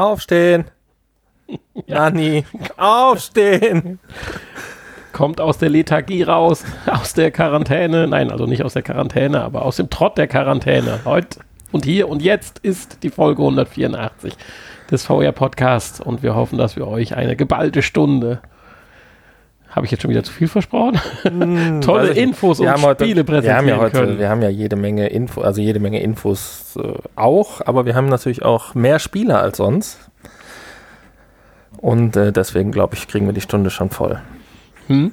[0.00, 0.64] Aufstehen.
[1.86, 2.46] Nani,
[2.78, 3.98] aufstehen.
[5.12, 8.06] Kommt aus der Lethargie raus, aus der Quarantäne.
[8.06, 11.00] Nein, also nicht aus der Quarantäne, aber aus dem Trott der Quarantäne.
[11.04, 11.40] Heute
[11.70, 14.38] und hier und jetzt ist die Folge 184
[14.90, 18.40] des VR Podcasts und wir hoffen, dass wir euch eine geballte Stunde
[19.70, 21.00] habe ich jetzt schon wieder zu viel versprochen?
[21.22, 22.10] Hm, Tolle.
[22.12, 24.18] Infos Wir und haben heute- Spiele Wir haben präsentieren ja heute, können.
[24.18, 28.08] wir haben ja jede Menge Info, also jede Menge Infos äh, auch, aber wir haben
[28.08, 29.98] natürlich auch mehr Spieler als sonst.
[31.78, 34.20] Und äh, deswegen glaube ich, kriegen wir die Stunde schon voll.
[34.88, 35.12] Hm?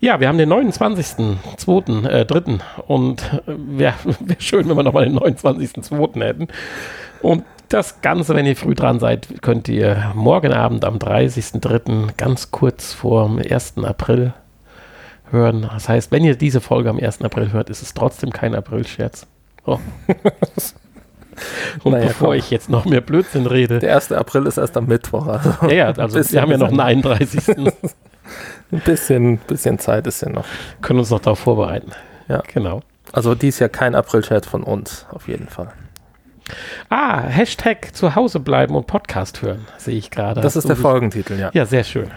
[0.00, 2.58] Ja, wir haben den 29.2., äh, 3.
[2.86, 6.22] und äh, wäre wär schön, wenn wir nochmal den 29.2.
[6.22, 6.48] hätten.
[7.20, 12.16] Und das Ganze, wenn ihr früh dran seid, könnt ihr morgen Abend am 30.3.
[12.16, 13.78] ganz kurz vor dem 1.
[13.84, 14.32] April
[15.30, 15.68] hören.
[15.72, 17.22] Das heißt, wenn ihr diese Folge am 1.
[17.22, 19.26] April hört, ist es trotzdem kein April-Scherz.
[19.66, 19.78] Oh.
[21.84, 22.36] Und Naja, bevor komm.
[22.38, 24.10] ich jetzt noch mehr Blödsinn rede, Der 1.
[24.12, 27.48] April ist erst am Mittwoch, also ja, ja, also wir haben ja noch einen 31.
[27.56, 30.44] ein bisschen, bisschen Zeit ist ja noch.
[30.82, 31.92] können uns noch darauf vorbereiten.
[32.28, 32.42] Ja.
[32.52, 32.80] Genau.
[33.12, 35.68] Also dies Jahr kein April-Chat von uns, auf jeden Fall.
[36.88, 40.40] Ah, Hashtag zu Hause bleiben und Podcast hören, sehe ich gerade.
[40.40, 41.50] Das Hast ist der Folgentitel, ja.
[41.52, 42.10] Ja, sehr schön.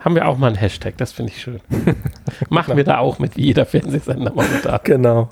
[0.00, 1.60] Haben wir auch mal einen Hashtag, das finde ich schön.
[2.48, 4.80] Machen wir da auch mit, wie jeder Fernsehsender momentan.
[4.84, 5.28] Genau.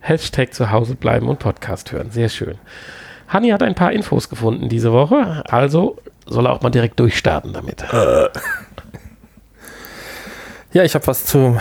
[0.00, 2.58] Hashtag zu Hause bleiben und Podcast hören, sehr schön.
[3.28, 5.96] Hanni hat ein paar Infos gefunden diese Woche, also
[6.26, 7.84] soll er auch mal direkt durchstarten damit.
[10.72, 11.58] Ja, ich habe was zu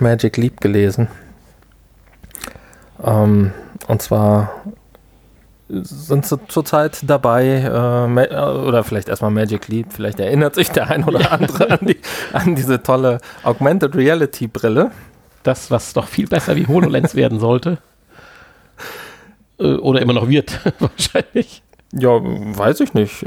[0.00, 1.08] Magic Leap gelesen.
[3.04, 3.52] Ähm,
[3.88, 4.50] und zwar
[5.68, 10.90] sind sie zurzeit dabei, äh, äh, oder vielleicht erstmal Magic Leap, vielleicht erinnert sich der
[10.90, 11.98] ein oder andere an, die,
[12.32, 14.90] an diese tolle Augmented Reality Brille.
[15.42, 17.78] Das, was doch viel besser wie HoloLens werden sollte.
[19.58, 21.62] Äh, Oder immer noch wird, wahrscheinlich.
[21.92, 23.26] Ja, weiß ich nicht.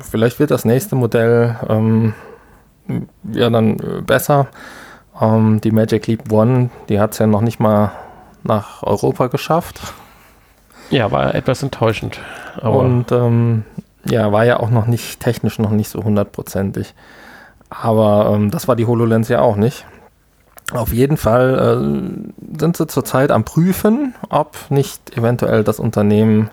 [0.00, 2.14] Vielleicht wird das nächste Modell ähm,
[3.32, 4.48] ja dann besser.
[5.20, 7.92] Ähm, die Magic Leap One, die hat es ja noch nicht mal
[8.44, 9.80] nach Europa geschafft.
[10.90, 12.20] Ja, war etwas enttäuschend.
[12.60, 13.64] Und ähm,
[14.04, 16.94] ja, war ja auch noch nicht technisch noch nicht so hundertprozentig.
[17.70, 19.86] Aber ähm, das war die HoloLens ja auch nicht.
[20.72, 26.50] Auf jeden Fall äh, sind sie zurzeit am Prüfen, ob nicht eventuell das Unternehmen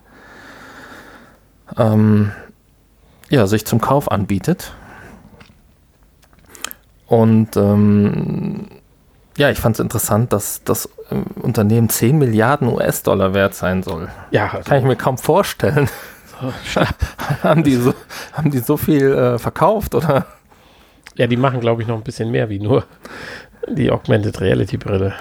[1.77, 2.31] ähm,
[3.29, 4.73] ja, sich zum Kauf anbietet.
[7.07, 8.67] Und ähm,
[9.41, 14.07] ja, ich fand es interessant, dass das äh, Unternehmen 10 Milliarden US-Dollar wert sein soll.
[14.29, 15.89] ja, also, Kann ich mir kaum vorstellen.
[17.43, 17.95] haben, die so,
[18.33, 20.27] haben die so viel äh, verkauft oder?
[21.15, 22.83] Ja, die machen, glaube ich, noch ein bisschen mehr wie nur
[23.67, 25.13] die Augmented Reality Brille.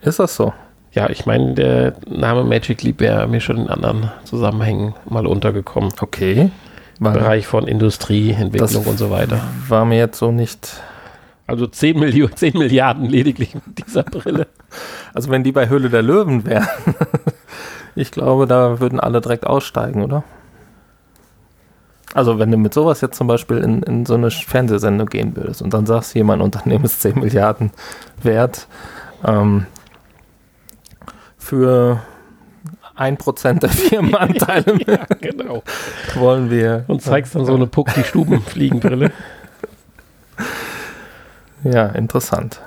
[0.00, 0.52] Ist das so?
[0.92, 5.92] Ja, ich meine, der Name Magic Leap wäre mir schon in anderen Zusammenhängen mal untergekommen.
[6.00, 6.50] Okay.
[7.00, 9.40] Weil Bereich von Industrie, Entwicklung und so weiter.
[9.66, 10.80] war mir jetzt so nicht.
[11.48, 14.48] Also 10, Millionen, 10 Milliarden lediglich mit dieser Brille.
[15.14, 16.68] Also wenn die bei Höhle der Löwen wären,
[17.94, 20.24] ich glaube, da würden alle direkt aussteigen, oder?
[22.12, 25.62] Also wenn du mit sowas jetzt zum Beispiel in, in so eine Fernsehsendung gehen würdest
[25.62, 27.70] und dann sagst hier, mein Unternehmen ist 10 Milliarden
[28.22, 28.68] wert,
[29.24, 29.64] ähm,
[31.38, 32.02] für
[32.94, 35.62] 1% der Firmenanteile ja, genau.
[36.14, 36.84] wollen wir.
[36.88, 39.12] Und zeigst dann so eine Puck die Stubenfliegenbrille.
[41.72, 42.60] Ja, interessant.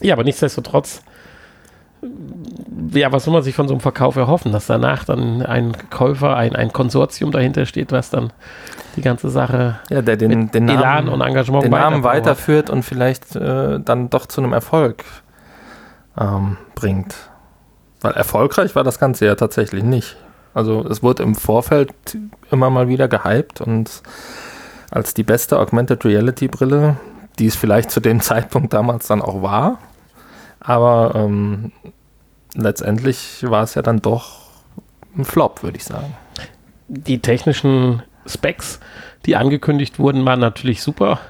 [0.00, 1.02] Ja, aber nichtsdestotrotz,
[2.92, 6.36] ja, was soll man sich von so einem Verkauf erhoffen, dass danach dann ein Käufer,
[6.36, 8.32] ein, ein Konsortium dahinter steht, was dann
[8.96, 12.70] die ganze Sache Ja, der den, mit den Elan Namen, und Engagement den Namen weiterführt
[12.70, 15.04] und vielleicht äh, dann doch zu einem Erfolg
[16.18, 17.14] ähm, bringt.
[18.00, 20.16] Weil erfolgreich war das Ganze ja tatsächlich nicht.
[20.52, 21.90] Also es wurde im Vorfeld
[22.50, 24.02] immer mal wieder gehypt und
[24.90, 26.96] als die beste Augmented Reality Brille,
[27.38, 29.78] die es vielleicht zu dem Zeitpunkt damals dann auch war,
[30.60, 31.72] aber ähm,
[32.54, 34.44] letztendlich war es ja dann doch
[35.16, 36.14] ein Flop, würde ich sagen.
[36.88, 38.80] die technischen Specs,
[39.26, 41.20] die angekündigt wurden, waren natürlich super.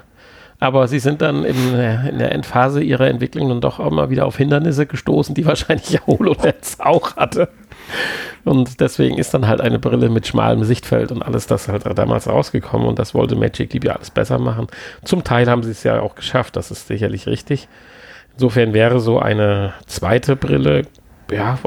[0.61, 4.27] Aber sie sind dann äh, in der Endphase ihrer Entwicklung dann doch auch mal wieder
[4.27, 7.49] auf Hindernisse gestoßen, die wahrscheinlich ja HoloLens auch hatte.
[8.45, 12.29] Und deswegen ist dann halt eine Brille mit schmalem Sichtfeld und alles das halt damals
[12.29, 12.87] rausgekommen.
[12.87, 14.69] Und das wollte Magic Leap ja alles besser machen.
[15.05, 17.69] Zum Teil haben sie es ja auch geschafft, das ist sicherlich richtig.
[18.35, 20.83] Insofern wäre so eine zweite Brille,
[21.31, 21.59] ja,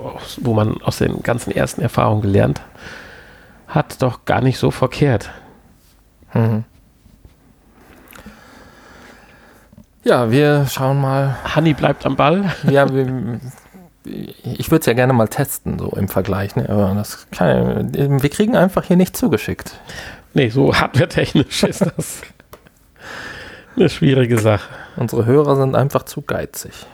[0.41, 2.61] wo man aus den ganzen ersten Erfahrungen gelernt
[3.67, 5.29] hat, doch gar nicht so verkehrt.
[6.33, 6.63] Mhm.
[10.03, 11.37] Ja, wir schauen mal.
[11.43, 12.53] Hanni bleibt am Ball.
[12.69, 13.39] Ja, wir,
[14.05, 16.55] ich würde es ja gerne mal testen, so im Vergleich.
[16.55, 16.69] Ne?
[16.69, 19.79] Aber das kann, wir kriegen einfach hier nicht zugeschickt.
[20.33, 22.21] Nee, so hardware-technisch ist das
[23.75, 24.69] eine schwierige Sache.
[24.95, 26.85] Unsere Hörer sind einfach zu geizig.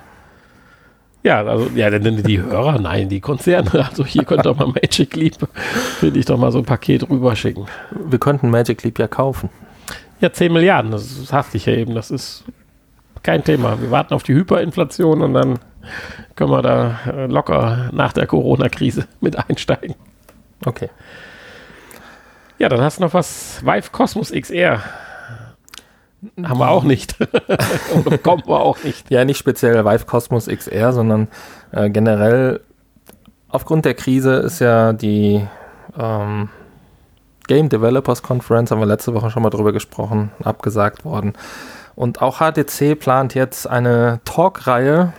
[1.24, 3.86] Ja, also, ja, denn die Hörer, nein, die Konzerne.
[3.90, 5.48] Also hier könnt ihr mal Magic Leap,
[6.02, 7.66] will ich doch mal so ein Paket rüberschicken.
[7.92, 9.50] Wir könnten Magic Leap ja kaufen.
[10.20, 12.44] Ja, 10 Milliarden, das hast ich ja eben, das ist
[13.24, 13.82] kein Thema.
[13.82, 15.60] Wir warten auf die Hyperinflation und dann
[16.36, 19.96] können wir da äh, locker nach der Corona-Krise mit einsteigen.
[20.66, 20.90] Okay.
[22.60, 24.82] Ja, dann hast du noch was Vive Cosmos XR.
[26.42, 27.18] Haben wir auch nicht.
[27.96, 29.10] Oder bekommen wir auch nicht.
[29.10, 31.28] Ja, nicht speziell Vive Cosmos XR, sondern
[31.72, 32.62] äh, generell
[33.50, 35.46] aufgrund der Krise ist ja die
[35.98, 36.50] ähm,
[37.48, 41.34] Game Developers Conference, haben wir letzte Woche schon mal drüber gesprochen, abgesagt worden.
[41.96, 45.14] Und auch HTC plant jetzt eine Talk-Reihe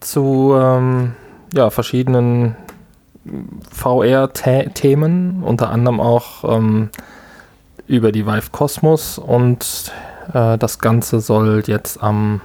[0.00, 1.14] zu ähm,
[1.52, 2.56] ja, verschiedenen
[3.72, 6.90] VR-Themen, unter anderem auch ähm,
[7.86, 9.92] über die Vive Cosmos und
[10.32, 12.40] äh, das Ganze soll jetzt am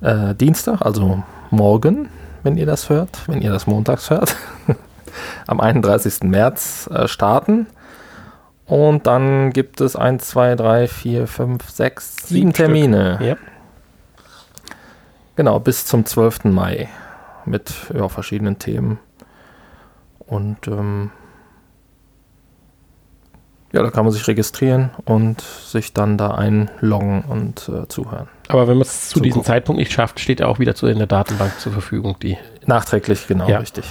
[0.00, 2.08] äh, Dienstag, also morgen,
[2.42, 4.36] wenn ihr das hört, wenn ihr das montags hört,
[5.46, 6.22] am 31.
[6.22, 7.66] März äh, starten.
[8.72, 13.18] Und dann gibt es 1, 2, 3, 4, 5, 6, 7 Termine.
[13.20, 13.36] Ja.
[15.36, 16.44] Genau, bis zum 12.
[16.44, 16.88] Mai
[17.44, 18.98] mit ja, verschiedenen Themen.
[20.20, 21.10] Und ähm,
[23.72, 28.30] ja, da kann man sich registrieren und sich dann da einloggen und äh, zuhören.
[28.48, 30.96] Aber wenn man es zu diesem Zeitpunkt nicht schafft, steht er auch wieder zu in
[30.96, 32.16] der Datenbank zur Verfügung.
[32.22, 33.58] Die Nachträglich, genau, ja.
[33.58, 33.84] richtig.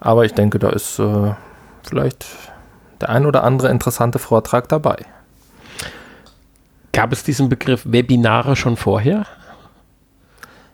[0.00, 1.32] Aber ich denke, da ist äh,
[1.82, 2.26] vielleicht
[3.00, 4.96] der ein oder andere interessante Vortrag dabei.
[6.92, 9.26] Gab es diesen Begriff Webinare schon vorher?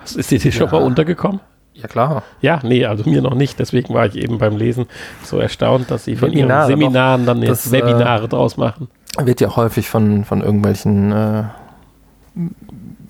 [0.05, 0.53] Ist dir ja.
[0.53, 1.41] schon mal untergekommen?
[1.75, 2.23] Ja, klar.
[2.43, 3.59] Ja, nee, also mir noch nicht.
[3.59, 4.87] Deswegen war ich eben beim Lesen
[5.23, 8.89] so erstaunt, dass sie von ihren Seminaren dann jetzt das, Webinare äh, draus machen.
[9.19, 11.45] Wird ja häufig von, von irgendwelchen, äh,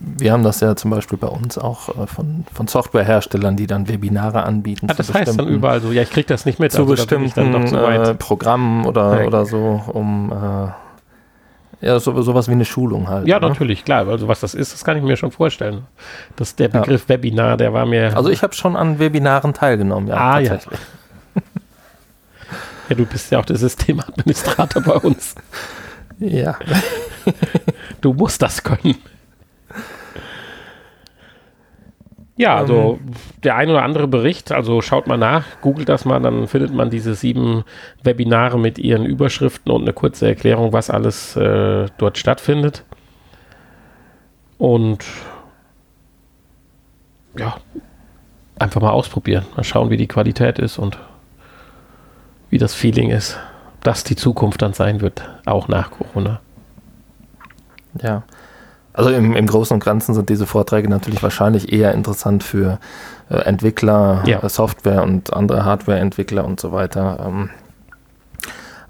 [0.01, 3.89] wir haben das ja zum Beispiel bei uns auch äh, von, von Softwareherstellern, die dann
[3.89, 4.89] Webinare anbieten.
[4.91, 6.73] Ah, das heißt dann überall so, ja, ich kriege das nicht mit.
[6.73, 12.53] Zu also, bestimmten so äh, Programmen oder, oder so, um äh, ja, so, sowas wie
[12.53, 13.27] eine Schulung halt.
[13.27, 13.49] Ja, ne?
[13.49, 14.07] natürlich, klar.
[14.09, 15.87] Also was das ist, das kann ich mir schon vorstellen.
[16.37, 17.09] Das, der Begriff ja.
[17.11, 18.17] Webinar, der war mir.
[18.17, 20.17] Also ich habe schon an Webinaren teilgenommen, ja.
[20.17, 20.81] Ah, tatsächlich.
[21.35, 21.43] ja.
[22.91, 25.35] ja, du bist ja auch der Systemadministrator bei uns.
[26.23, 26.59] Ja.
[28.03, 28.97] du musst das können.
[32.41, 33.13] Ja, also ähm,
[33.45, 36.89] der ein oder andere Bericht, also schaut mal nach, googelt das mal, dann findet man
[36.89, 37.65] diese sieben
[38.03, 42.87] Webinare mit ihren Überschriften und eine kurze Erklärung, was alles äh, dort stattfindet.
[44.57, 45.05] Und
[47.37, 47.59] ja,
[48.59, 50.99] einfach mal ausprobieren, mal schauen, wie die Qualität ist und
[52.49, 53.39] wie das Feeling ist,
[53.83, 56.41] dass die Zukunft dann sein wird, auch nach Corona.
[58.03, 58.23] Ja,
[59.01, 62.79] also im, im Großen und Ganzen sind diese Vorträge natürlich wahrscheinlich eher interessant für
[63.31, 64.43] äh, Entwickler, ja.
[64.43, 67.19] äh, Software und andere Hardware-Entwickler und so weiter.
[67.27, 67.49] Ähm,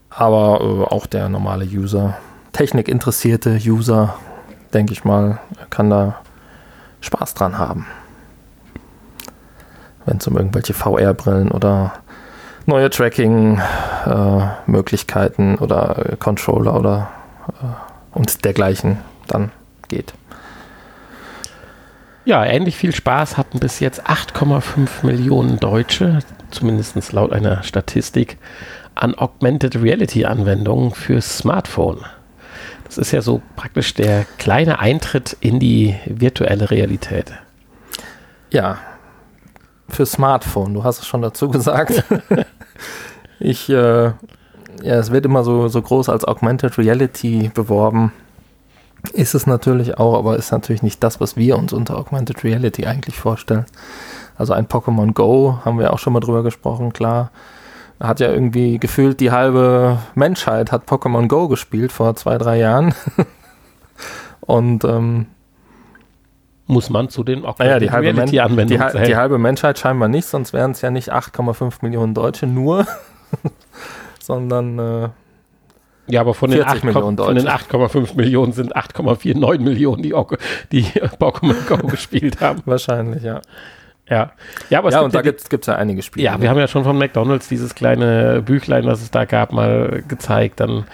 [0.09, 2.17] aber äh, auch der normale User,
[2.52, 4.17] technikinteressierte User,
[4.75, 5.38] denke ich mal,
[5.71, 6.17] kann da
[7.02, 7.87] Spaß dran haben.
[10.07, 11.93] Wenn es um irgendwelche VR-Brillen oder
[12.67, 17.11] neue Tracking-Möglichkeiten äh, oder Controller oder
[17.62, 17.67] äh,
[18.19, 18.99] und dergleichen
[19.29, 19.52] dann
[19.91, 20.15] geht.
[22.25, 26.21] Ja, ähnlich viel Spaß hatten bis jetzt 8,5 Millionen Deutsche,
[26.51, 28.39] zumindest laut einer Statistik,
[28.95, 32.05] an Augmented Reality Anwendungen für Smartphone.
[32.85, 37.33] Das ist ja so praktisch der kleine Eintritt in die virtuelle Realität.
[38.51, 38.79] Ja,
[39.89, 42.05] für Smartphone, du hast es schon dazu gesagt.
[43.41, 44.15] ich, äh, ja,
[44.83, 48.13] es wird immer so, so groß als Augmented Reality beworben.
[49.12, 52.87] Ist es natürlich auch, aber ist natürlich nicht das, was wir uns unter Augmented Reality
[52.87, 53.66] eigentlich vorstellen.
[54.37, 57.30] Also ein Pokémon Go, haben wir auch schon mal drüber gesprochen, klar.
[57.99, 62.95] Hat ja irgendwie gefühlt die halbe Menschheit hat Pokémon Go gespielt vor zwei, drei Jahren.
[64.40, 65.26] Und ähm,
[66.66, 70.52] muss man zu den Augmented ja, Reality Anwendungen die, die halbe Menschheit scheinbar nicht, sonst
[70.52, 72.87] wären es ja nicht 8,5 Millionen Deutsche nur,
[74.21, 75.09] sondern äh,
[76.11, 80.14] ja, aber von den 8,5 Millionen sind 8,49 Millionen, die,
[80.73, 80.85] die
[81.19, 82.62] Pokémon Go gespielt haben.
[82.64, 83.40] Wahrscheinlich, ja.
[84.09, 84.33] Ja,
[84.71, 86.25] ja, aber ja und da gibt es ja einige Spiele.
[86.25, 90.02] Ja, wir haben ja schon von McDonalds dieses kleine Büchlein, was es da gab, mal
[90.09, 90.59] gezeigt.
[90.59, 90.85] Dann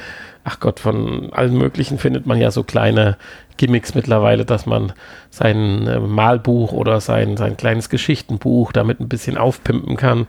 [0.46, 3.16] ach Gott, von allen möglichen findet man ja so kleine
[3.56, 4.92] Gimmicks mittlerweile, dass man
[5.28, 10.26] sein äh, Malbuch oder sein, sein kleines Geschichtenbuch damit ein bisschen aufpimpen kann.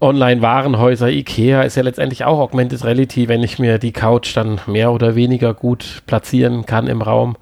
[0.00, 4.92] Online-Warenhäuser, Ikea ist ja letztendlich auch Augmented Reality, wenn ich mir die Couch dann mehr
[4.92, 7.36] oder weniger gut platzieren kann im Raum.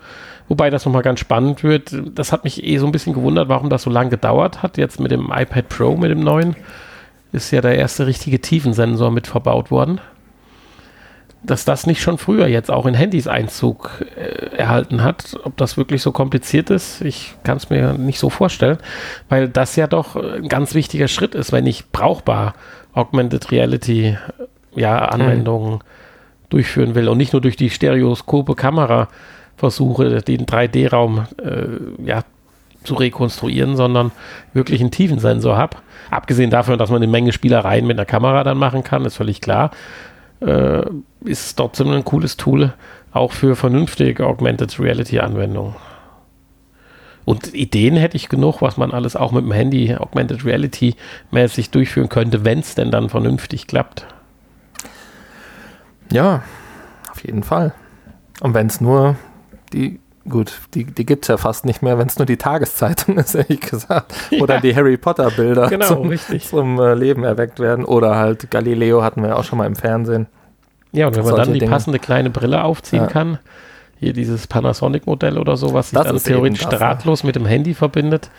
[0.48, 1.94] Wobei das nochmal ganz spannend wird.
[2.14, 4.76] Das hat mich eh so ein bisschen gewundert, warum das so lange gedauert hat.
[4.76, 6.54] Jetzt mit dem iPad Pro, mit dem neuen,
[7.32, 10.00] ist ja der erste richtige Tiefensensor mit verbaut worden
[11.44, 15.36] dass das nicht schon früher jetzt auch in Handys Einzug äh, erhalten hat.
[15.44, 18.78] Ob das wirklich so kompliziert ist, ich kann es mir nicht so vorstellen,
[19.28, 22.54] weil das ja doch ein ganz wichtiger Schritt ist, wenn ich brauchbar
[22.94, 24.16] Augmented Reality
[24.74, 25.80] ja, Anwendungen hm.
[26.48, 29.08] durchführen will und nicht nur durch die stereoskope Kamera
[29.56, 32.22] versuche, den 3D-Raum äh, ja,
[32.84, 34.12] zu rekonstruieren, sondern
[34.52, 35.76] wirklich einen Tiefensensor habe.
[36.10, 39.40] Abgesehen davon, dass man eine Menge Spielereien mit einer Kamera dann machen kann, ist völlig
[39.40, 39.70] klar
[40.40, 40.82] äh,
[41.24, 42.74] ist es trotzdem ein cooles Tool,
[43.12, 45.74] auch für vernünftige Augmented Reality Anwendungen.
[47.24, 50.94] Und Ideen hätte ich genug, was man alles auch mit dem Handy Augmented Reality
[51.30, 54.06] mäßig durchführen könnte, wenn es denn dann vernünftig klappt.
[56.12, 56.42] Ja,
[57.10, 57.72] auf jeden Fall.
[58.40, 59.16] Und wenn es nur
[59.72, 63.18] die, gut, die, die gibt es ja fast nicht mehr, wenn es nur die Tageszeitung
[63.18, 64.14] ist, ehrlich gesagt.
[64.40, 64.60] Oder ja.
[64.60, 67.84] die Harry Potter Bilder genau, zum, zum äh, Leben erweckt werden.
[67.84, 70.26] Oder halt Galileo hatten wir ja auch schon mal im Fernsehen.
[70.92, 71.70] Ja, und wenn man dann die Dinge.
[71.70, 73.08] passende kleine Brille aufziehen ja.
[73.08, 73.38] kann,
[73.98, 77.26] hier dieses Panasonic-Modell oder so, was sich das dann theoretisch das, drahtlos ja.
[77.26, 78.30] mit dem Handy verbindet,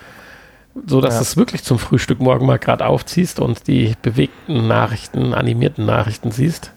[0.86, 1.20] so dass ja.
[1.20, 6.30] du es wirklich zum Frühstück morgen mal gerade aufziehst und die bewegten Nachrichten, animierten Nachrichten
[6.30, 6.72] siehst.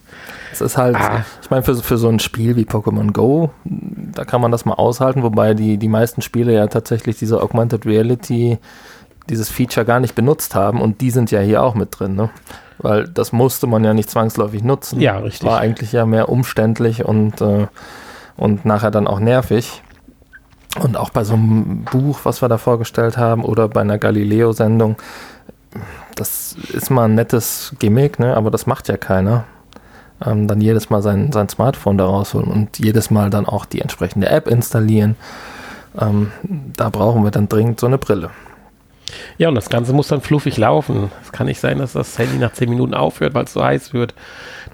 [0.51, 1.25] Es ist halt, ah.
[1.41, 4.73] ich meine, für, für so ein Spiel wie Pokémon Go, da kann man das mal
[4.73, 8.57] aushalten, wobei die, die meisten Spiele ja tatsächlich diese Augmented Reality,
[9.29, 12.29] dieses Feature gar nicht benutzt haben und die sind ja hier auch mit drin, ne?
[12.79, 14.99] weil das musste man ja nicht zwangsläufig nutzen.
[15.01, 15.47] Ja, richtig.
[15.47, 17.67] War eigentlich ja mehr umständlich und, äh,
[18.37, 19.83] und nachher dann auch nervig.
[20.79, 24.97] Und auch bei so einem Buch, was wir da vorgestellt haben, oder bei einer Galileo-Sendung,
[26.15, 28.35] das ist mal ein nettes Gimmick, ne?
[28.35, 29.45] aber das macht ja keiner.
[30.25, 33.81] Ähm, dann jedes Mal sein, sein Smartphone da rausholen und jedes Mal dann auch die
[33.81, 35.15] entsprechende App installieren.
[35.99, 38.29] Ähm, da brauchen wir dann dringend so eine Brille.
[39.37, 41.11] Ja, und das Ganze muss dann fluffig laufen.
[41.23, 43.93] Es kann nicht sein, dass das Handy nach 10 Minuten aufhört, weil es so heiß
[43.93, 44.13] wird.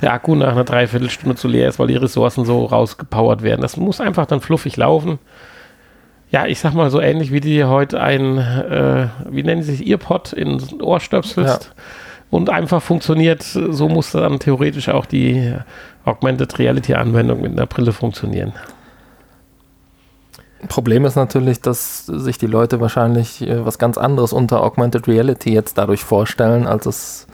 [0.02, 3.62] Der Akku nach einer Dreiviertelstunde zu leer ist, weil die Ressourcen so rausgepowert werden.
[3.62, 5.20] Das muss einfach dann fluffig laufen.
[6.32, 9.88] Ja, ich sag mal so ähnlich wie die heute ein, äh, wie nennen sie sich,
[9.88, 11.84] Earpod in Ohr stöpselst ja.
[12.30, 13.44] Und einfach funktioniert.
[13.44, 15.56] So muss dann theoretisch auch die
[16.04, 18.54] Augmented Reality Anwendung mit einer Brille funktionieren.
[20.68, 25.54] Problem ist natürlich, dass sich die Leute wahrscheinlich äh, was ganz anderes unter Augmented Reality
[25.54, 27.28] jetzt dadurch vorstellen, als es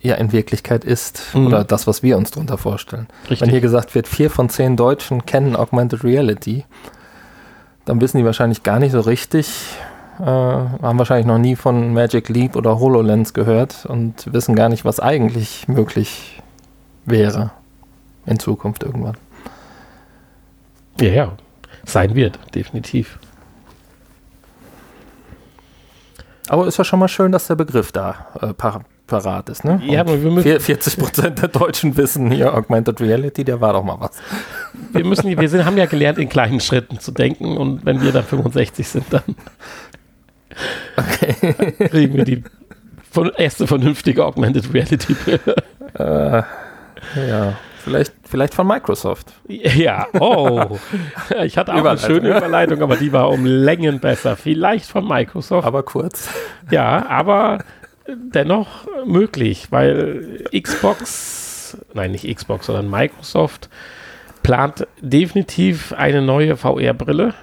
[0.00, 1.34] ja in Wirklichkeit ist.
[1.34, 1.46] Mhm.
[1.46, 3.06] Oder das, was wir uns darunter vorstellen.
[3.22, 3.40] Richtig.
[3.40, 6.64] Wenn hier gesagt wird, vier von zehn Deutschen kennen Augmented Reality,
[7.84, 9.48] dann wissen die wahrscheinlich gar nicht so richtig,
[10.20, 14.84] äh, haben wahrscheinlich noch nie von Magic Leap oder HoloLens gehört und wissen gar nicht,
[14.84, 16.42] was eigentlich möglich
[17.04, 17.50] wäre
[18.26, 19.16] in Zukunft irgendwann.
[21.00, 21.32] Ja, ja,
[21.84, 23.18] sein wird, definitiv.
[26.48, 29.64] Aber ist ja schon mal schön, dass der Begriff da äh, par parat ist.
[29.64, 29.80] Ne?
[29.84, 33.84] Ja, aber wir müssen 40 Prozent der Deutschen wissen hier Augmented Reality, der war doch
[33.84, 34.10] mal was.
[34.92, 38.12] Wir müssen, wir sind, haben ja gelernt, in kleinen Schritten zu denken und wenn wir
[38.12, 39.22] dann 65 sind, dann
[40.96, 41.88] okay.
[41.88, 42.42] kriegen wir die
[43.36, 45.56] erste vernünftige Augmented Reality Brille.
[45.98, 46.42] Äh,
[47.28, 47.58] ja.
[47.86, 49.32] Vielleicht, vielleicht von Microsoft.
[49.46, 50.76] Ja, oh.
[51.44, 54.36] Ich hatte auch eine schöne Überleitung, aber die war um Längen besser.
[54.36, 55.64] Vielleicht von Microsoft.
[55.64, 56.28] Aber kurz.
[56.68, 57.60] Ja, aber
[58.08, 63.68] dennoch möglich, weil Xbox, nein, nicht Xbox, sondern Microsoft
[64.42, 67.34] plant definitiv eine neue VR-Brille.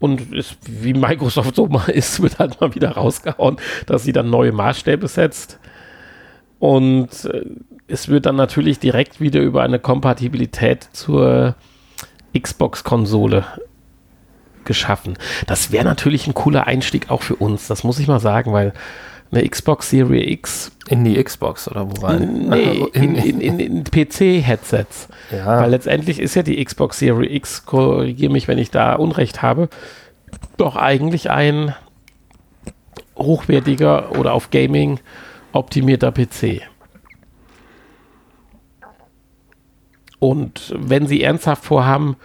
[0.00, 4.30] Und ist, wie Microsoft so mal ist, wird halt mal wieder rausgehauen, dass sie dann
[4.30, 5.58] neue Maßstäbe setzt.
[6.58, 7.44] Und äh,
[7.88, 11.56] es wird dann natürlich direkt wieder über eine Kompatibilität zur
[12.38, 13.44] Xbox-Konsole
[14.64, 15.16] geschaffen.
[15.46, 18.74] Das wäre natürlich ein cooler Einstieg auch für uns, das muss ich mal sagen, weil
[19.30, 20.72] eine Xbox Series X.
[20.88, 22.48] In die Xbox oder wo rein?
[22.48, 25.08] Nee, in, in, in, in PC-Headsets.
[25.30, 25.60] Ja.
[25.60, 29.68] Weil letztendlich ist ja die Xbox Series X, korrigiere mich, wenn ich da Unrecht habe,
[30.56, 31.74] doch eigentlich ein
[33.16, 35.00] hochwertiger oder auf Gaming
[35.52, 36.62] optimierter PC.
[40.18, 42.16] Und wenn Sie ernsthaft vorhaben,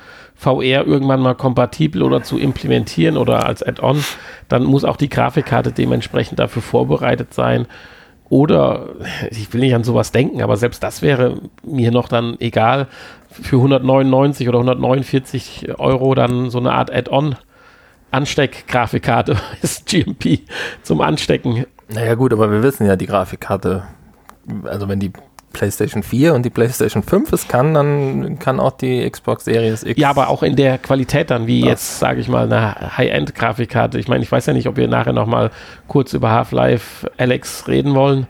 [0.43, 4.03] VR irgendwann mal kompatibel oder zu implementieren oder als Add-on,
[4.50, 7.65] dann muss auch die Grafikkarte dementsprechend dafür vorbereitet sein.
[8.29, 8.88] Oder
[9.29, 12.88] ich will nicht an sowas denken, aber selbst das wäre mir noch dann egal,
[13.29, 17.35] für 199 oder 149 Euro dann so eine Art Add-on
[18.12, 20.41] Ansteck-Grafikkarte ist GMP
[20.83, 21.65] zum Anstecken.
[21.89, 23.83] Naja gut, aber wir wissen ja, die Grafikkarte,
[24.65, 25.12] also wenn die
[25.53, 30.00] PlayStation 4 und die PlayStation 5 es kann, dann kann auch die Xbox Series X.
[30.00, 31.69] Ja, aber auch in der Qualität dann, wie das.
[31.69, 34.00] jetzt, sage ich mal, eine High-End-Grafikkarte.
[34.00, 35.51] Ich meine, ich weiß ja nicht, ob wir nachher nochmal
[35.88, 38.27] kurz über Half-Life Alex reden wollen,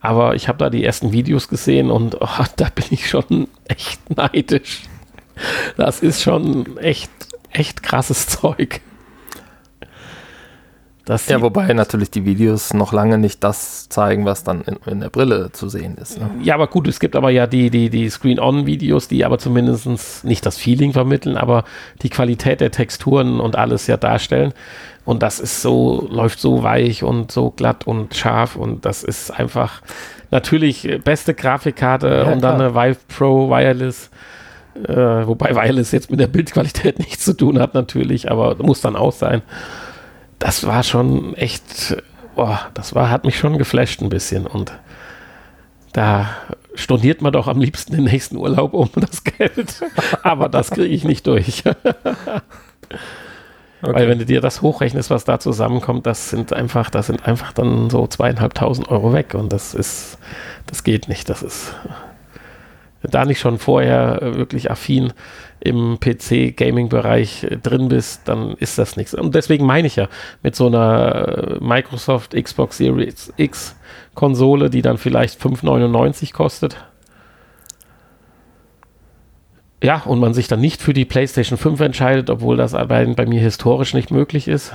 [0.00, 4.16] aber ich habe da die ersten Videos gesehen und oh, da bin ich schon echt
[4.16, 4.82] neidisch.
[5.76, 7.10] Das ist schon echt,
[7.50, 8.80] echt krasses Zeug.
[11.08, 15.08] Ja, wobei natürlich die Videos noch lange nicht das zeigen, was dann in, in der
[15.08, 16.18] Brille zu sehen ist.
[16.18, 16.28] Ne?
[16.42, 20.44] Ja, aber gut, es gibt aber ja die, die, die Screen-On-Videos, die aber zumindest nicht
[20.44, 21.64] das Feeling vermitteln, aber
[22.02, 24.52] die Qualität der Texturen und alles ja darstellen.
[25.04, 29.30] Und das ist so, läuft so weich und so glatt und scharf und das ist
[29.30, 29.82] einfach
[30.32, 34.10] natürlich beste Grafikkarte ja, und dann eine Vive Pro Wireless.
[34.82, 38.96] Äh, wobei Wireless jetzt mit der Bildqualität nichts zu tun hat, natürlich, aber muss dann
[38.96, 39.42] auch sein
[40.38, 41.96] das war schon echt,
[42.34, 44.72] boah, das war, hat mich schon geflasht ein bisschen und
[45.92, 46.28] da
[46.74, 49.82] storniert man doch am liebsten den nächsten Urlaub um das Geld.
[50.22, 51.64] Aber das kriege ich nicht durch.
[53.82, 53.94] Okay.
[53.94, 57.52] Weil wenn du dir das hochrechnest, was da zusammenkommt, das sind einfach, das sind einfach
[57.52, 60.18] dann so zweieinhalbtausend Euro weg und das ist,
[60.66, 61.28] das geht nicht.
[61.28, 61.74] Das ist
[63.02, 65.12] da nicht schon vorher wirklich affin
[65.60, 69.14] im PC-Gaming-Bereich äh, drin bist, dann ist das nichts.
[69.14, 70.08] Und deswegen meine ich ja,
[70.42, 73.76] mit so einer äh, Microsoft Xbox Series X
[74.14, 76.76] Konsole, die dann vielleicht 5,99 kostet.
[79.82, 83.26] Ja, und man sich dann nicht für die PlayStation 5 entscheidet, obwohl das bei, bei
[83.26, 84.72] mir historisch nicht möglich ist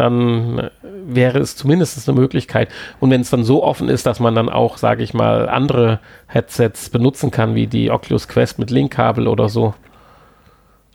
[0.00, 2.68] dann wäre es zumindest eine Möglichkeit.
[2.98, 6.00] Und wenn es dann so offen ist, dass man dann auch, sage ich mal, andere
[6.26, 9.74] Headsets benutzen kann, wie die Oculus Quest mit Linkkabel oder so.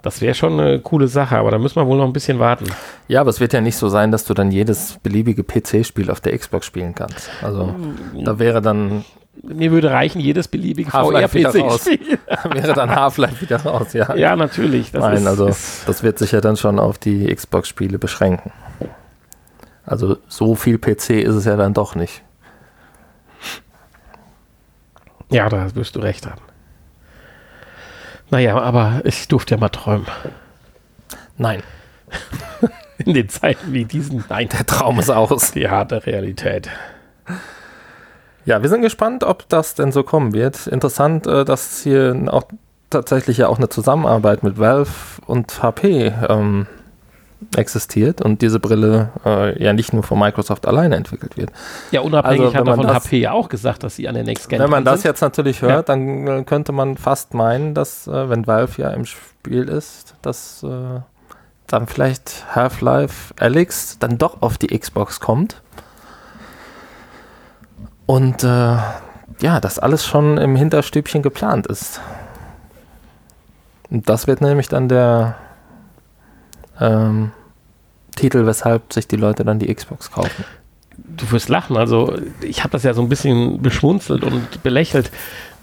[0.01, 2.65] Das wäre schon eine coole Sache, aber da müssen wir wohl noch ein bisschen warten.
[3.07, 6.21] Ja, aber es wird ja nicht so sein, dass du dann jedes beliebige PC-Spiel auf
[6.21, 7.29] der Xbox spielen kannst.
[7.41, 7.73] Also
[8.23, 9.05] da wäre dann.
[9.43, 12.19] Mir würde reichen, jedes beliebige VR-PC-Spiel.
[12.53, 14.15] wäre dann Half-Life wieder raus, ja.
[14.15, 14.91] Ja, natürlich.
[14.93, 18.51] Nein, ist, also ist das wird sich ja dann schon auf die Xbox-Spiele beschränken.
[19.85, 22.23] Also so viel PC ist es ja dann doch nicht.
[25.29, 26.41] Ja, da wirst du recht haben.
[28.31, 30.07] Naja, aber ich durfte ja mal träumen.
[31.37, 31.61] Nein.
[32.97, 34.23] In den Zeiten wie diesen.
[34.29, 34.49] Nein.
[34.49, 35.51] Der Traum ist aus.
[35.51, 36.69] Die harte Realität.
[38.45, 40.67] Ja, wir sind gespannt, ob das denn so kommen wird.
[40.67, 42.43] Interessant, äh, dass hier auch
[42.89, 44.91] tatsächlich ja auch eine Zusammenarbeit mit Valve
[45.25, 46.67] und HP ähm,
[47.55, 51.51] existiert und diese Brille äh, ja nicht nur von Microsoft alleine entwickelt wird.
[51.91, 54.59] Ja, unabhängig also, hat davon HP ja auch gesagt, dass sie an der Next Gen
[54.59, 55.11] Wenn man das sind.
[55.11, 55.81] jetzt natürlich hört, ja.
[55.81, 60.63] dann äh, könnte man fast meinen, dass, äh, wenn Valve ja im Spiel ist, dass
[60.63, 61.01] äh,
[61.67, 65.61] dann vielleicht Half-Life Alyx dann doch auf die Xbox kommt.
[68.05, 68.77] Und äh,
[69.41, 71.99] ja, das alles schon im Hinterstübchen geplant ist.
[73.89, 75.35] Und das wird nämlich dann der
[76.79, 77.31] ähm,
[78.15, 80.45] Titel, weshalb sich die Leute dann die Xbox kaufen.
[80.97, 85.11] Du wirst lachen, also ich habe das ja so ein bisschen beschmunzelt und belächelt,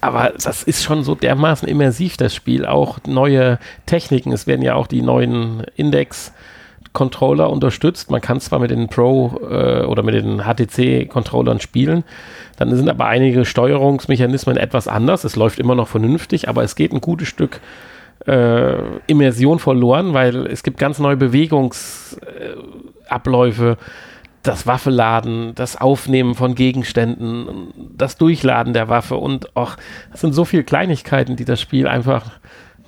[0.01, 2.67] aber das ist schon so dermaßen immersiv, das Spiel.
[2.67, 6.33] Auch neue Techniken, es werden ja auch die neuen Index-
[6.93, 8.11] Controller unterstützt.
[8.11, 12.05] Man kann zwar mit den Pro äh, oder mit den HTC-Controllern spielen,
[12.59, 15.25] dann sind aber einige Steuerungsmechanismen etwas anders.
[15.25, 17.61] Es läuft immer noch vernünftig, aber es geht ein gutes Stück
[18.27, 18.75] äh,
[19.07, 23.77] Immersion verloren, weil es gibt ganz neue Bewegungsabläufe.
[24.43, 29.77] das Waffeladen, das Aufnehmen von Gegenständen, das Durchladen der Waffe und auch,
[30.11, 32.41] das sind so viele Kleinigkeiten, die das Spiel einfach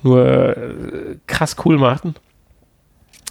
[0.03, 2.15] nur äh, krass cool machen.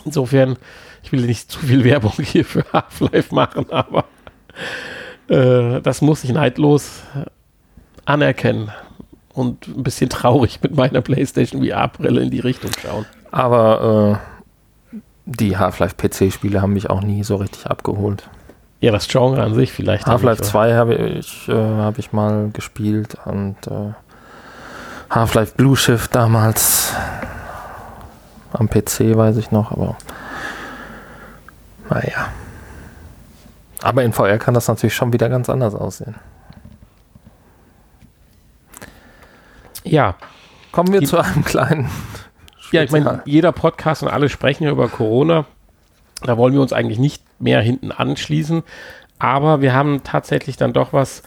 [0.05, 0.57] Insofern,
[1.03, 4.05] ich will nicht zu viel Werbung hier für Half-Life machen, aber
[5.29, 7.03] äh, das muss ich neidlos
[8.05, 8.71] anerkennen
[9.33, 13.07] und ein bisschen traurig mit meiner PlayStation VR-Brille in die Richtung schauen.
[13.31, 14.21] Aber
[14.93, 18.29] äh, die Half-Life PC-Spiele haben mich auch nie so richtig abgeholt.
[18.81, 20.07] Ja, das Genre an sich vielleicht.
[20.07, 23.95] Half-Life 2 habe ich, äh, hab ich mal gespielt und äh,
[25.11, 26.93] Half-Life Blue Shift damals
[28.55, 29.97] am PC, weiß ich noch, aber
[31.91, 32.29] naja.
[33.83, 36.15] Aber in VR kann das natürlich schon wieder ganz anders aussehen.
[39.83, 40.15] Ja.
[40.73, 41.91] Kommen wir die, zu einem kleinen.
[42.73, 45.45] Ja, ich meine, jeder Podcast und alle sprechen ja über Corona.
[46.23, 48.65] Da wollen wir uns eigentlich nicht mehr hinten anschließen.
[49.21, 51.23] Aber wir haben tatsächlich dann doch was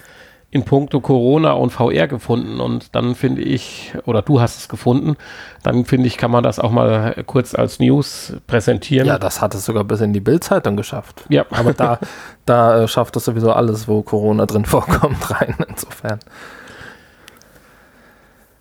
[0.49, 5.17] in puncto Corona und VR gefunden und dann finde ich, oder du hast es gefunden,
[5.61, 9.07] dann finde ich, kann man das auch mal kurz als News präsentieren.
[9.07, 11.25] Ja, das hat es sogar bis in die Bildzeitung geschafft.
[11.27, 11.45] Ja.
[11.51, 11.99] Aber da,
[12.45, 16.19] da äh, schafft es sowieso alles, wo Corona drin vorkommt, rein, insofern.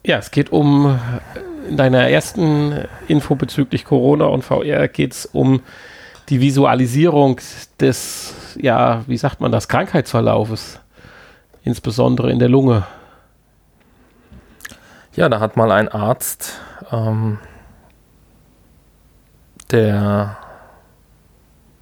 [0.05, 0.99] Ja, es geht um,
[1.69, 5.61] in deiner ersten Info bezüglich Corona und VR geht es um
[6.29, 7.41] die Visualisierung
[7.79, 10.81] des, ja, wie sagt man das, Krankheitsverlaufes
[11.67, 12.85] insbesondere in der Lunge.
[15.15, 16.61] Ja, da hat mal ein Arzt
[16.93, 17.39] ähm,
[19.71, 20.37] der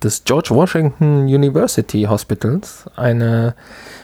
[0.02, 3.54] des George Washington University Hospitals eine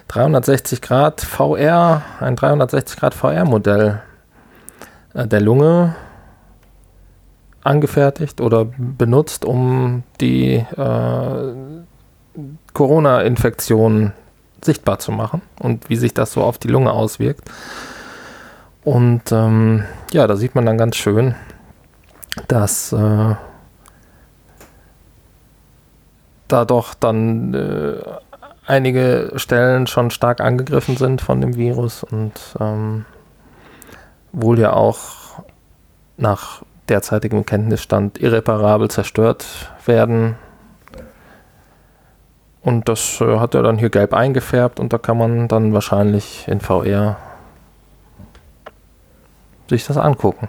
[0.09, 4.03] 360 Grad VR, ein 360 Grad VR-Modell
[5.15, 5.95] äh, der Lunge
[7.63, 11.55] angefertigt oder benutzt, um die äh,
[12.73, 14.13] Corona-Infektion
[14.65, 17.51] sichtbar zu machen und wie sich das so auf die Lunge auswirkt.
[18.85, 21.35] Und ähm, ja, da sieht man dann ganz schön,
[22.49, 23.35] dass äh,
[26.49, 28.03] da doch dann äh,
[28.67, 33.05] einige Stellen schon stark angegriffen sind von dem Virus und ähm,
[34.33, 35.43] wohl ja auch
[36.17, 39.47] nach derzeitigem Kenntnisstand irreparabel zerstört
[39.87, 40.37] werden
[42.63, 46.47] und das äh, hat er dann hier gelb eingefärbt und da kann man dann wahrscheinlich
[46.47, 47.17] in VR
[49.69, 50.49] sich das angucken.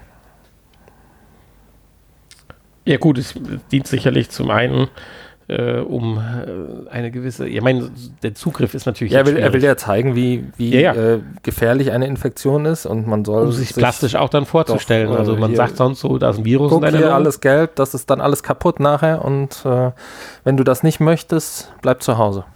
[2.84, 3.36] Ja gut, es
[3.72, 4.88] dient sicherlich zum einen
[5.52, 7.92] äh, um äh, eine gewisse, ich meine,
[8.24, 9.12] der Zugriff ist natürlich.
[9.14, 11.16] Ja, er will, er will ja zeigen, wie, wie ja, ja.
[11.16, 13.44] Äh, gefährlich eine Infektion ist und man soll.
[13.44, 15.10] Um sich, sich plastisch auch dann vorzustellen.
[15.10, 17.76] Doch, also man sagt sonst so, da ist ein Virus guck in hier alles gelb,
[17.76, 19.92] das ist dann alles kaputt nachher und äh,
[20.44, 22.46] wenn du das nicht möchtest, bleib zu Hause.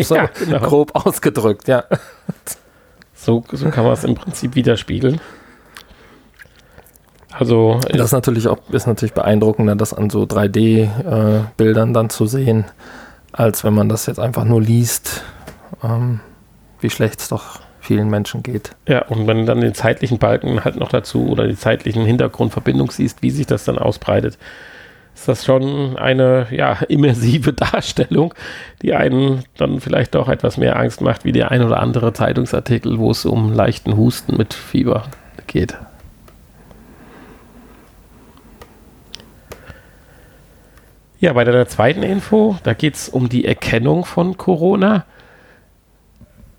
[0.00, 0.60] So ja, genau.
[0.60, 1.84] grob ausgedrückt, ja.
[3.12, 5.20] So, so kann man es im Prinzip widerspiegeln.
[7.36, 12.26] Also das ist natürlich auch ist natürlich beeindruckender, das an so 3D-Bildern äh, dann zu
[12.26, 12.64] sehen,
[13.32, 15.24] als wenn man das jetzt einfach nur liest,
[15.82, 16.20] ähm,
[16.80, 18.70] wie schlecht es doch vielen Menschen geht.
[18.88, 22.90] Ja, und wenn du dann den zeitlichen Balken halt noch dazu oder die zeitlichen Hintergrundverbindung
[22.90, 24.38] siehst, wie sich das dann ausbreitet,
[25.14, 28.32] ist das schon eine ja, immersive Darstellung,
[28.82, 32.98] die einen dann vielleicht doch etwas mehr Angst macht, wie der ein oder andere Zeitungsartikel,
[32.98, 35.04] wo es um leichten Husten mit Fieber
[35.46, 35.76] geht.
[41.24, 45.06] Ja, bei der zweiten Info, da geht es um die Erkennung von Corona.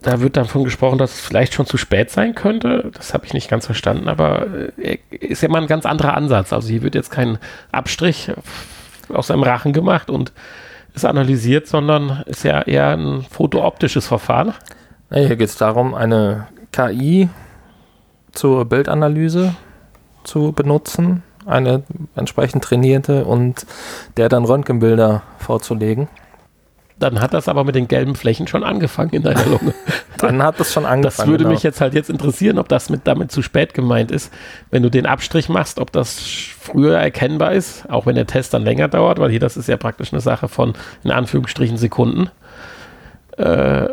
[0.02, 2.90] Da wird davon gesprochen, dass es vielleicht schon zu spät sein könnte.
[2.96, 4.48] Das habe ich nicht ganz verstanden, aber
[4.80, 6.52] äh, ist ja mal ein ganz anderer Ansatz.
[6.52, 7.38] Also hier wird jetzt kein
[7.72, 8.32] Abstrich
[9.10, 10.34] aus seinem Rachen gemacht und
[10.96, 14.56] ist analysiert, sondern ist ja eher ein fotooptisches Verfahren.
[15.12, 17.30] hier geht es darum, eine KI
[18.32, 19.56] zur Bildanalyse
[20.24, 21.84] zu benutzen eine
[22.16, 23.66] entsprechend trainierte und
[24.18, 26.08] der dann Röntgenbilder vorzulegen.
[26.98, 29.74] Dann hat das aber mit den gelben Flächen schon angefangen in deiner Lunge.
[30.18, 31.18] dann hat das schon angefangen.
[31.18, 31.54] Das würde genau.
[31.54, 34.32] mich jetzt halt jetzt interessieren, ob das mit, damit zu spät gemeint ist.
[34.72, 38.64] Wenn du den Abstrich machst, ob das früher erkennbar ist, auch wenn der Test dann
[38.64, 42.30] länger dauert, weil hier das ist ja praktisch eine Sache von in Anführungsstrichen Sekunden.
[43.38, 43.90] Äh,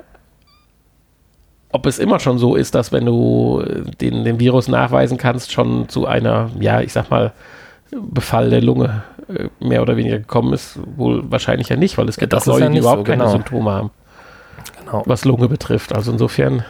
[1.73, 3.63] ob es immer schon so ist, dass wenn du
[4.01, 7.33] den, den Virus nachweisen kannst, schon zu einer, ja, ich sag mal,
[7.91, 12.17] Befall der Lunge äh, mehr oder weniger gekommen ist, wohl wahrscheinlich ja nicht, weil es
[12.17, 13.33] gibt ja, Leute, ja die überhaupt so, keine genau.
[13.33, 13.91] Symptome haben.
[14.79, 15.03] Genau.
[15.07, 15.95] Was Lunge betrifft.
[15.95, 16.65] Also insofern.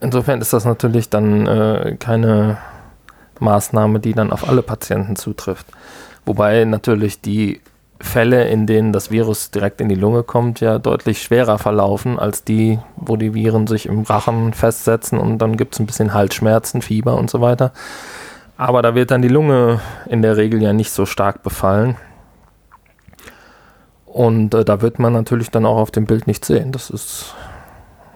[0.00, 2.58] Insofern ist das natürlich dann äh, keine
[3.40, 5.66] Maßnahme, die dann auf alle Patienten zutrifft.
[6.24, 7.60] Wobei natürlich die
[8.00, 12.44] Fälle, in denen das Virus direkt in die Lunge kommt, ja deutlich schwerer verlaufen als
[12.44, 16.80] die, wo die Viren sich im Rachen festsetzen und dann gibt es ein bisschen Halsschmerzen,
[16.80, 17.72] Fieber und so weiter.
[18.56, 21.96] Aber da wird dann die Lunge in der Regel ja nicht so stark befallen.
[24.06, 26.72] Und äh, da wird man natürlich dann auch auf dem Bild nicht sehen.
[26.72, 27.34] Das ist,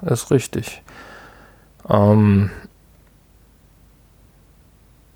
[0.02, 0.82] ist richtig.
[1.88, 2.50] Ähm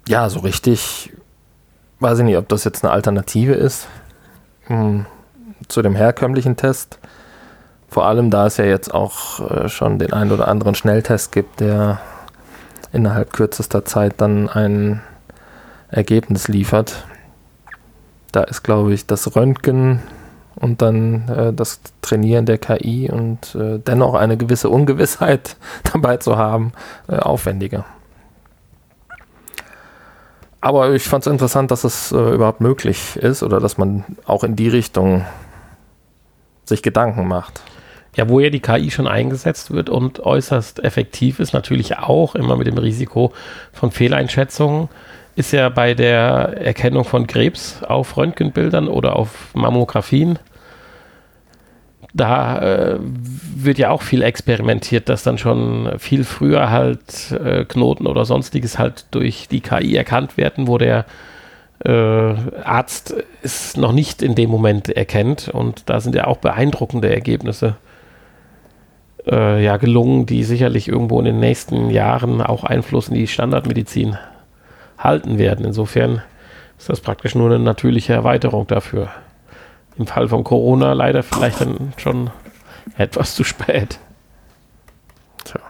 [0.06, 1.12] ja, so richtig
[1.98, 3.88] weiß ich nicht, ob das jetzt eine Alternative ist
[4.66, 5.06] hm,
[5.68, 6.98] zu dem herkömmlichen Test.
[7.88, 11.60] Vor allem, da es ja jetzt auch äh, schon den einen oder anderen Schnelltest gibt,
[11.60, 12.00] der
[12.92, 15.02] innerhalb kürzester Zeit dann ein
[15.90, 17.04] Ergebnis liefert.
[18.32, 20.02] Da ist, glaube ich, das Röntgen
[20.56, 25.56] und dann äh, das Trainieren der KI und äh, dennoch eine gewisse Ungewissheit
[25.92, 26.72] dabei zu haben,
[27.08, 27.84] äh, aufwendiger.
[30.66, 34.42] Aber ich fand es interessant, dass es äh, überhaupt möglich ist oder dass man auch
[34.42, 35.24] in die Richtung
[36.64, 37.60] sich Gedanken macht.
[38.16, 42.56] Ja, wo ja die KI schon eingesetzt wird und äußerst effektiv ist, natürlich auch immer
[42.56, 43.32] mit dem Risiko
[43.72, 44.88] von Fehleinschätzungen,
[45.36, 50.40] ist ja bei der Erkennung von Krebs auf Röntgenbildern oder auf Mammografien.
[52.16, 52.58] Da
[52.94, 58.24] äh, wird ja auch viel experimentiert, dass dann schon viel früher halt äh, Knoten oder
[58.24, 61.04] sonstiges halt durch die KI erkannt werden, wo der
[61.84, 61.90] äh,
[62.64, 65.48] Arzt es noch nicht in dem Moment erkennt.
[65.48, 67.76] Und da sind ja auch beeindruckende Ergebnisse
[69.26, 74.16] äh, ja, gelungen, die sicherlich irgendwo in den nächsten Jahren auch Einfluss in die Standardmedizin
[74.98, 75.64] halten werden.
[75.66, 76.22] Insofern
[76.78, 79.10] ist das praktisch nur eine natürliche Erweiterung dafür.
[79.98, 82.30] Im Fall von Corona leider vielleicht dann schon
[82.98, 83.98] etwas zu spät.
[85.44, 85.60] Tja.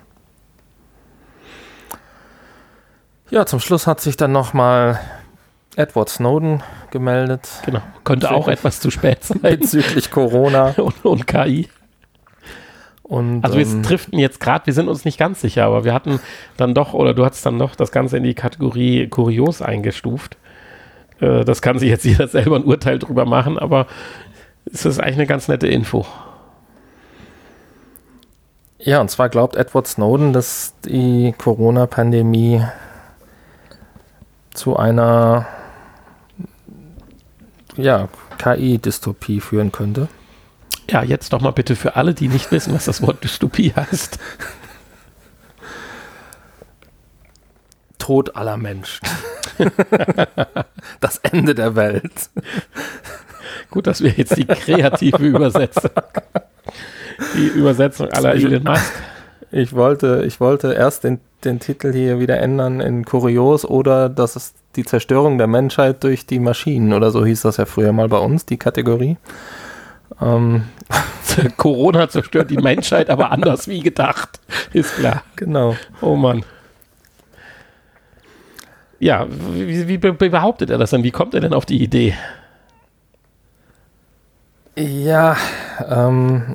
[3.31, 5.01] Ja, zum Schluss hat sich dann nochmal
[5.77, 7.49] Edward Snowden gemeldet.
[7.65, 7.83] Genau.
[8.05, 9.41] Könnte auch etwas zu spät sein.
[9.43, 10.71] Bezüglich Corona.
[10.77, 11.69] und, und KI.
[13.03, 15.95] Und, also wir ähm, driften jetzt gerade, wir sind uns nicht ganz sicher, aber wir
[15.95, 16.19] hatten
[16.57, 20.37] dann doch, oder du hast dann noch das Ganze in die Kategorie kurios eingestuft.
[21.21, 23.87] Äh, das kann sich jetzt jeder selber ein Urteil drüber machen, aber
[24.65, 26.07] es ist eigentlich eine ganz nette Info.
[28.79, 32.63] Ja, und zwar glaubt Edward Snowden, dass die Corona-Pandemie
[34.53, 35.47] zu einer
[37.77, 40.09] ja, KI-Dystopie führen könnte.
[40.89, 44.19] Ja, jetzt doch mal bitte für alle, die nicht wissen, was das Wort Dystopie heißt.
[47.99, 49.07] Tod aller Menschen.
[51.01, 52.31] das Ende der Welt.
[53.71, 55.91] Gut, dass wir jetzt die kreative Übersetzung,
[57.35, 58.93] die Übersetzung aller Elon Musk.
[59.53, 64.37] Ich wollte, ich wollte erst den, den Titel hier wieder ändern in Kurios oder das
[64.37, 68.09] ist die Zerstörung der Menschheit durch die Maschinen oder so hieß das ja früher mal
[68.09, 69.17] bei uns, die Kategorie.
[70.21, 70.65] Ähm.
[71.57, 74.41] Corona zerstört die Menschheit, aber anders wie gedacht.
[74.73, 75.23] Ist klar.
[75.37, 75.77] Genau.
[76.01, 76.45] Oh Mann.
[78.99, 81.05] Ja, wie, wie, behauptet er das denn?
[81.05, 82.15] Wie kommt er denn auf die Idee?
[84.77, 85.37] Ja,
[85.89, 86.55] ähm,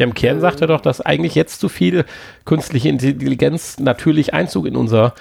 [0.00, 2.06] Ja, im Kern sagt er doch, dass eigentlich jetzt zu viel
[2.46, 5.12] künstliche Intelligenz natürlich Einzug in unser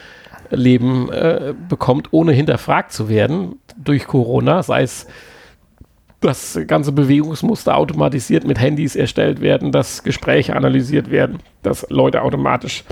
[0.52, 5.06] Leben äh, bekommt, ohne hinterfragt zu werden durch Corona, sei es
[6.22, 12.84] dass ganze Bewegungsmuster automatisiert mit Handys erstellt werden, dass Gespräche analysiert werden, dass Leute automatisch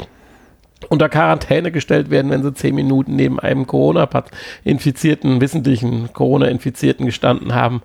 [0.90, 7.82] unter Quarantäne gestellt werden, wenn sie zehn Minuten neben einem Corona-infizierten, wissentlichen Corona-Infizierten gestanden haben.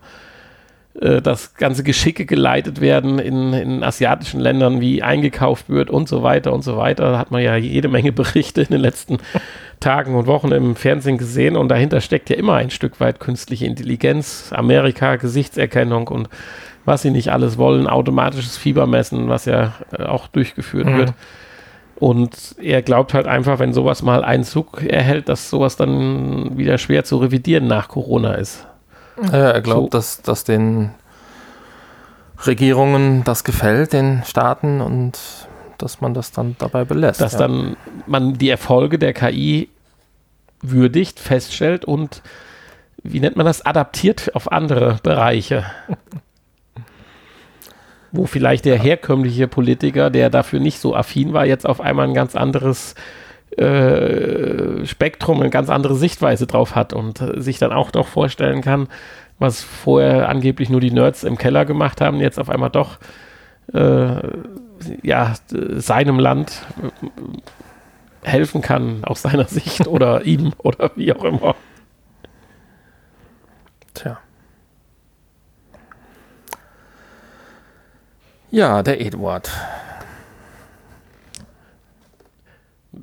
[1.00, 6.22] Äh, dass ganze Geschicke geleitet werden in, in asiatischen Ländern, wie eingekauft wird und so
[6.22, 7.12] weiter und so weiter.
[7.12, 9.16] Da hat man ja jede Menge Berichte in den letzten
[9.80, 13.64] Tagen und Wochen im Fernsehen gesehen und dahinter steckt ja immer ein Stück weit künstliche
[13.64, 16.28] Intelligenz, Amerika, Gesichtserkennung und
[16.84, 20.98] was sie nicht alles wollen, automatisches Fiebermessen, was ja äh, auch durchgeführt mhm.
[20.98, 21.14] wird.
[21.96, 27.04] Und er glaubt halt einfach, wenn sowas mal Einzug erhält, dass sowas dann wieder schwer
[27.04, 28.66] zu revidieren nach Corona ist.
[29.30, 29.98] Er glaubt, so.
[29.98, 30.90] dass, dass den
[32.46, 35.18] Regierungen das gefällt, den Staaten, und
[35.78, 37.20] dass man das dann dabei belässt.
[37.20, 37.40] Dass ja.
[37.40, 39.68] dann man die Erfolge der KI
[40.60, 42.22] würdigt, feststellt und,
[43.02, 45.64] wie nennt man das, adaptiert auf andere Bereiche.
[48.12, 52.14] Wo vielleicht der herkömmliche Politiker, der dafür nicht so affin war, jetzt auf einmal ein
[52.14, 53.21] ganz anderes äh,
[54.86, 58.88] Spektrum, eine ganz andere Sichtweise drauf hat und äh, sich dann auch noch vorstellen kann,
[59.38, 62.98] was vorher angeblich nur die Nerds im Keller gemacht haben, jetzt auf einmal doch
[63.72, 64.16] äh,
[65.02, 71.54] ja, seinem Land äh, helfen kann aus seiner Sicht oder ihm oder wie auch immer.
[73.94, 74.18] Tja.
[78.50, 79.50] Ja, der Eduard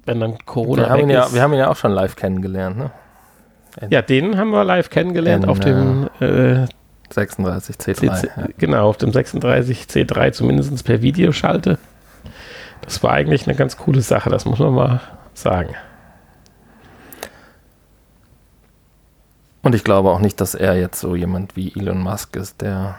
[0.06, 2.92] wenn dann Corona wir haben, ja, wir haben ihn ja auch schon live kennengelernt, ne?
[3.82, 6.66] In, ja, den haben wir live kennengelernt in, auf dem äh,
[7.12, 7.94] 36 C3.
[7.94, 8.48] C, ja.
[8.58, 11.78] Genau, auf dem 36 C3 zumindest per Videoschalte.
[12.82, 15.02] Das war eigentlich eine ganz coole Sache, das muss man mal
[15.34, 15.76] sagen.
[19.62, 22.96] Und ich glaube auch nicht, dass er jetzt so jemand wie Elon Musk ist, der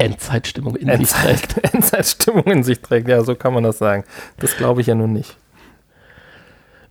[0.00, 1.74] Endzeitstimmung in Endzeit, sich trägt.
[1.74, 4.04] Endzeitstimmung in sich trägt, ja, so kann man das sagen.
[4.38, 5.36] Das glaube ich ja nun nicht.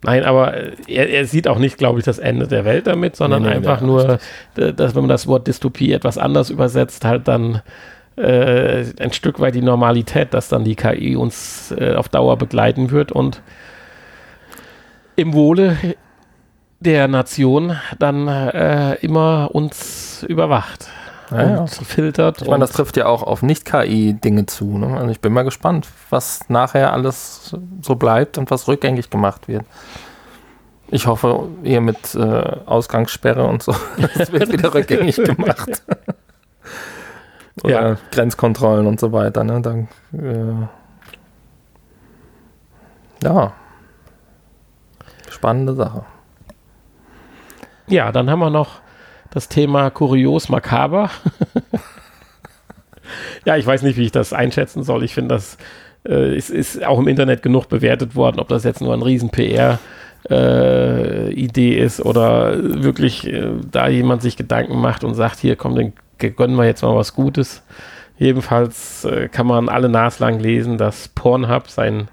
[0.01, 0.53] Nein, aber
[0.87, 3.55] er, er sieht auch nicht, glaube ich, das Ende der Welt damit, sondern nee, nee,
[3.55, 4.19] einfach nur,
[4.55, 7.61] dass wenn man das Wort Dystopie etwas anders übersetzt, halt dann
[8.15, 12.91] äh, ein Stück weit die Normalität, dass dann die KI uns äh, auf Dauer begleiten
[12.91, 13.41] wird und
[15.17, 15.77] im Wohle
[16.79, 20.87] der Nation dann äh, immer uns überwacht
[21.31, 21.67] Ja, ja.
[21.67, 22.41] filtert.
[22.41, 24.77] Ich meine, das trifft ja auch auf Nicht-KI-Dinge zu.
[24.77, 24.97] Ne?
[24.97, 29.65] Also ich bin mal gespannt, was nachher alles so bleibt und was rückgängig gemacht wird.
[30.87, 33.75] Ich hoffe, ihr mit äh, Ausgangssperre und so,
[34.17, 35.83] das wird wieder rückgängig gemacht.
[37.63, 37.97] Oder Ja.
[38.11, 39.43] Grenzkontrollen und so weiter.
[39.43, 39.61] Ne?
[39.61, 40.67] Dann, äh,
[43.23, 43.53] ja.
[45.29, 46.05] Spannende Sache.
[47.87, 48.79] Ja, dann haben wir noch
[49.31, 51.09] das Thema kurios makaber.
[53.45, 55.03] ja, ich weiß nicht, wie ich das einschätzen soll.
[55.03, 55.57] Ich finde, das
[56.07, 59.29] äh, ist, ist auch im Internet genug bewertet worden, ob das jetzt nur ein riesen
[59.29, 59.79] PR
[60.29, 65.75] äh, Idee ist oder wirklich äh, da jemand sich Gedanken macht und sagt, hier komm,
[65.75, 65.93] dann
[66.35, 67.63] gönnen wir jetzt mal was Gutes.
[68.17, 72.09] Jedenfalls äh, kann man alle naslang lesen, dass Pornhub seinen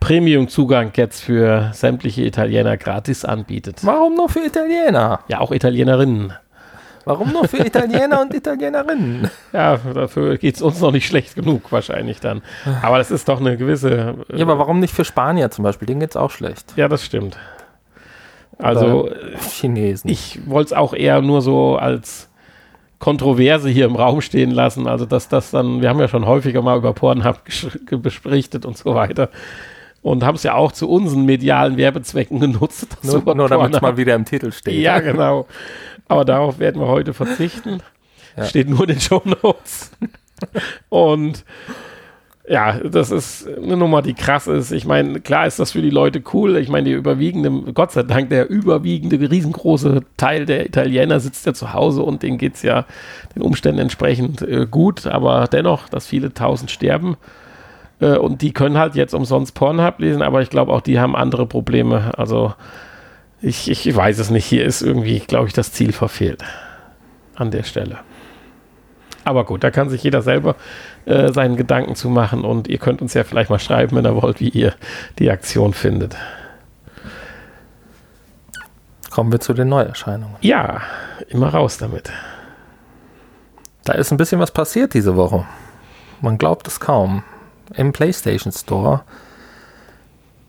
[0.00, 3.78] Premium-Zugang jetzt für sämtliche Italiener gratis anbietet.
[3.82, 5.20] Warum nur für Italiener?
[5.28, 6.34] Ja, auch Italienerinnen.
[7.04, 9.30] Warum nur für Italiener und Italienerinnen?
[9.52, 12.42] Ja, dafür geht es uns noch nicht schlecht genug wahrscheinlich dann.
[12.82, 14.14] Aber das ist doch eine gewisse.
[14.30, 15.86] äh, Ja, aber warum nicht für Spanier zum Beispiel?
[15.86, 16.72] Denen geht's auch schlecht.
[16.76, 17.36] ja, das stimmt.
[18.58, 19.16] Also, Oder
[19.50, 20.08] Chinesen.
[20.10, 22.30] ich wollte es auch eher nur so als
[23.00, 24.86] Kontroverse hier im Raum stehen lassen.
[24.86, 27.40] Also, dass das dann, wir haben ja schon häufiger mal über Pornhub
[27.90, 29.28] berichtet und so weiter.
[30.04, 32.98] Und haben es ja auch zu unseren medialen Werbezwecken genutzt.
[33.02, 34.74] nur, nur damit es mal wieder im Titel steht.
[34.74, 35.46] Ja, genau.
[36.08, 37.80] Aber darauf werden wir heute verzichten.
[38.36, 38.44] Ja.
[38.44, 39.92] Steht nur in den Show Notes.
[40.90, 41.44] Und
[42.46, 44.72] ja, das ist eine Nummer, die krass ist.
[44.72, 46.58] Ich meine, klar ist das für die Leute cool.
[46.58, 51.54] Ich meine, die überwiegende, Gott sei Dank, der überwiegende, riesengroße Teil der Italiener sitzt ja
[51.54, 52.84] zu Hause und denen geht es ja
[53.34, 55.06] den Umständen entsprechend äh, gut.
[55.06, 57.16] Aber dennoch, dass viele tausend sterben.
[58.00, 61.16] Äh, und die können halt jetzt umsonst Pornhub lesen, aber ich glaube, auch die haben
[61.16, 62.12] andere Probleme.
[62.16, 62.54] Also
[63.40, 64.46] ich, ich weiß es nicht.
[64.46, 66.42] Hier ist irgendwie, glaube ich, das Ziel verfehlt.
[67.36, 67.98] An der Stelle.
[69.24, 70.56] Aber gut, da kann sich jeder selber
[71.06, 74.20] äh, seinen Gedanken zu machen und ihr könnt uns ja vielleicht mal schreiben, wenn ihr
[74.20, 74.74] wollt, wie ihr
[75.18, 76.16] die Aktion findet.
[79.10, 80.36] Kommen wir zu den Neuerscheinungen.
[80.40, 80.82] Ja,
[81.28, 82.10] immer raus damit.
[83.84, 85.44] Da ist ein bisschen was passiert diese Woche.
[86.20, 87.22] Man glaubt es kaum.
[87.74, 89.02] Im PlayStation Store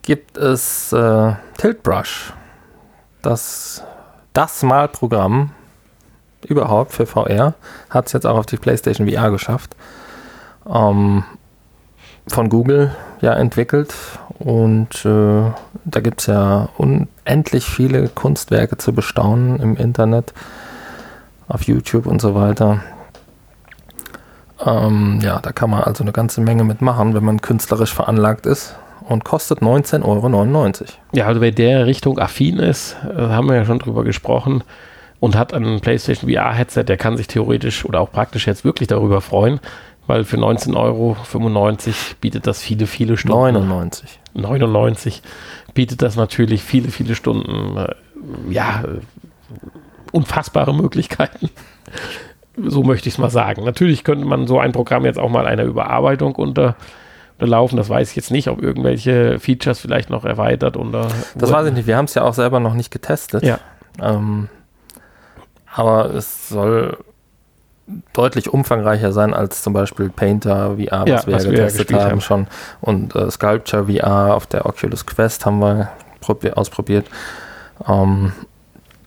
[0.02, 2.34] gibt es äh, Tilt Brush.
[3.22, 3.84] Das,
[4.34, 5.52] das Malprogramm
[6.48, 7.56] überhaupt für VR
[7.90, 9.76] hat es jetzt auch auf die PlayStation VR geschafft.
[10.68, 11.24] Ähm,
[12.28, 13.94] von Google ja entwickelt
[14.40, 15.52] und äh,
[15.86, 20.34] da gibt es ja unendlich viele Kunstwerke zu bestaunen im Internet,
[21.48, 22.82] auf YouTube und so weiter.
[24.64, 28.76] Ähm, ja, da kann man also eine ganze Menge mitmachen, wenn man künstlerisch veranlagt ist
[29.08, 30.86] und kostet 19,99 Euro.
[31.14, 34.64] Ja, also wer der Richtung affin ist, äh, haben wir ja schon drüber gesprochen
[35.20, 39.22] und hat ein PlayStation VR-Headset, der kann sich theoretisch oder auch praktisch jetzt wirklich darüber
[39.22, 39.60] freuen,
[40.08, 41.18] weil für 19,95 Euro
[42.22, 43.38] bietet das viele, viele Stunden.
[43.38, 44.20] 99.
[44.34, 45.22] 99
[45.74, 47.94] bietet das natürlich viele, viele Stunden, äh,
[48.50, 48.84] ja,
[50.12, 51.50] unfassbare Möglichkeiten.
[52.58, 53.64] So möchte ich es mal sagen.
[53.64, 56.76] Natürlich könnte man so ein Programm jetzt auch mal einer Überarbeitung unter,
[57.34, 57.78] unterlaufen.
[57.78, 61.08] Das weiß ich jetzt nicht, ob irgendwelche Features vielleicht noch erweitert oder.
[61.36, 61.88] Das weiß ich nicht.
[61.88, 63.44] Wir haben es ja auch selber noch nicht getestet.
[63.44, 63.60] Ja.
[64.02, 64.48] Ähm,
[65.74, 66.98] aber es soll
[68.14, 71.66] deutlich umfangreicher sein als zum Beispiel Painter VR, was Ja, wir was ja wir ja
[71.66, 72.22] getestet haben, haben.
[72.22, 72.48] schon.
[72.82, 75.90] Und äh, Sculpture VR auf der Oculus Quest haben wir
[76.24, 77.06] probi- ausprobiert.
[77.88, 78.32] Ähm,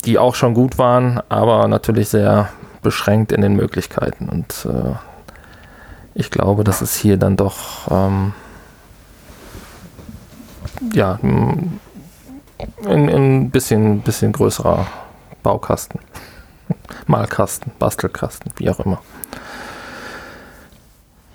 [0.04, 2.50] die auch schon gut waren, aber natürlich sehr
[2.82, 4.28] beschränkt in den Möglichkeiten.
[4.28, 4.94] Und äh,
[6.14, 8.32] ich glaube, das ist hier dann doch ähm,
[10.92, 11.80] ja ein,
[12.86, 14.86] ein, bisschen, bisschen größerer
[15.42, 16.00] Baukasten.
[17.06, 19.00] Malkasten, Bastelkasten, wie auch immer.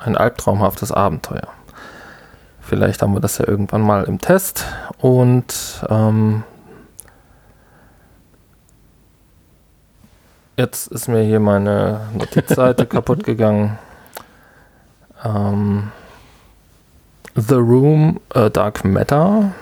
[0.00, 1.48] ein albtraumhaftes Abenteuer.
[2.60, 4.64] Vielleicht haben wir das ja irgendwann mal im Test.
[4.98, 6.44] Und ähm,
[10.56, 13.78] jetzt ist mir hier meine Notizseite kaputt gegangen.
[15.24, 15.90] Ähm,
[17.34, 19.52] The Room A Dark Matter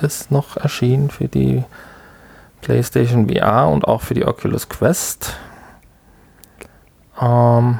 [0.00, 1.64] ist noch erschienen für die
[2.60, 5.36] PlayStation VR und auch für die Oculus Quest.
[7.20, 7.78] Ähm,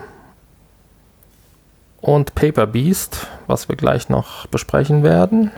[2.01, 5.51] und Paper Beast, was wir gleich noch besprechen werden.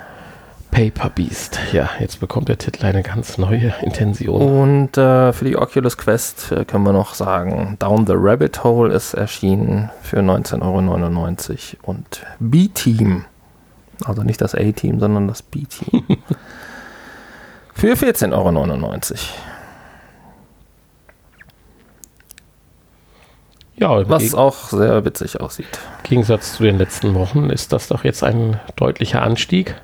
[0.72, 1.60] Paper Beast.
[1.72, 4.40] Ja, jetzt bekommt der Titel eine ganz neue Intention.
[4.40, 8.92] Und äh, für die Oculus Quest äh, können wir noch sagen, Down the Rabbit Hole
[8.92, 13.26] ist erschienen für 19,99 Euro und B-Team,
[14.04, 16.04] also nicht das A-Team, sondern das B-Team,
[17.74, 19.18] für 14,99 Euro.
[23.76, 25.66] Ja, Was Geg auch sehr witzig aussieht.
[26.04, 29.80] im Gegensatz zu den letzten Wochen ist das doch jetzt ein deutlicher Anstieg.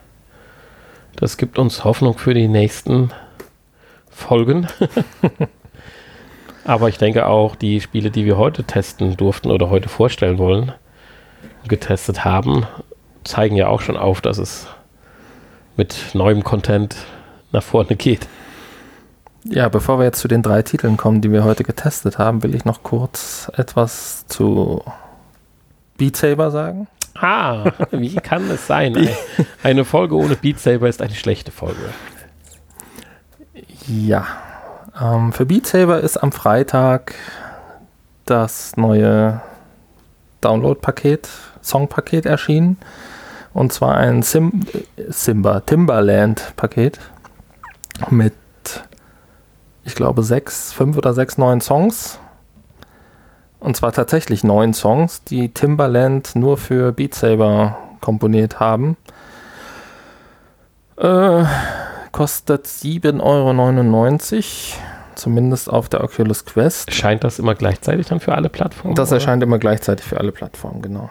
[1.16, 3.11] Das gibt uns Hoffnung für die nächsten
[4.09, 4.68] Folgen.
[6.64, 10.72] Aber ich denke auch, die Spiele, die wir heute testen durften oder heute vorstellen wollen,
[11.66, 12.66] getestet haben,
[13.24, 14.68] zeigen ja auch schon auf, dass es
[15.76, 16.95] mit neuem Content
[17.53, 18.27] nach vorne geht.
[19.45, 22.55] Ja, bevor wir jetzt zu den drei Titeln kommen, die wir heute getestet haben, will
[22.55, 24.83] ich noch kurz etwas zu
[25.97, 26.87] Beat Saber sagen.
[27.15, 28.97] Ah, wie kann es sein?
[28.97, 29.09] Ein-
[29.63, 31.81] Eine Folge ohne Beat Saber ist eine schlechte Folge.
[33.87, 34.27] Ja,
[35.01, 37.15] ähm, für Beat Saber ist am Freitag
[38.27, 39.41] das neue
[40.43, 41.29] Download-Paket,
[41.63, 42.77] Song-Paket erschienen.
[43.55, 44.61] Und zwar ein Sim
[45.09, 47.01] Simba, Timberland-Paket
[48.11, 48.35] mit,
[49.85, 52.19] ich glaube, sechs, fünf oder sechs neuen Songs.
[53.61, 58.97] Und zwar tatsächlich neun Songs, die Timberland nur für Beat Saber komponiert haben.
[60.97, 61.45] Äh,
[62.13, 64.83] kostet 7,99 Euro,
[65.15, 66.93] zumindest auf der Oculus Quest.
[66.93, 68.95] Scheint das immer gleichzeitig dann für alle Plattformen?
[68.95, 69.17] Das oder?
[69.17, 71.11] erscheint immer gleichzeitig für alle Plattformen, genau.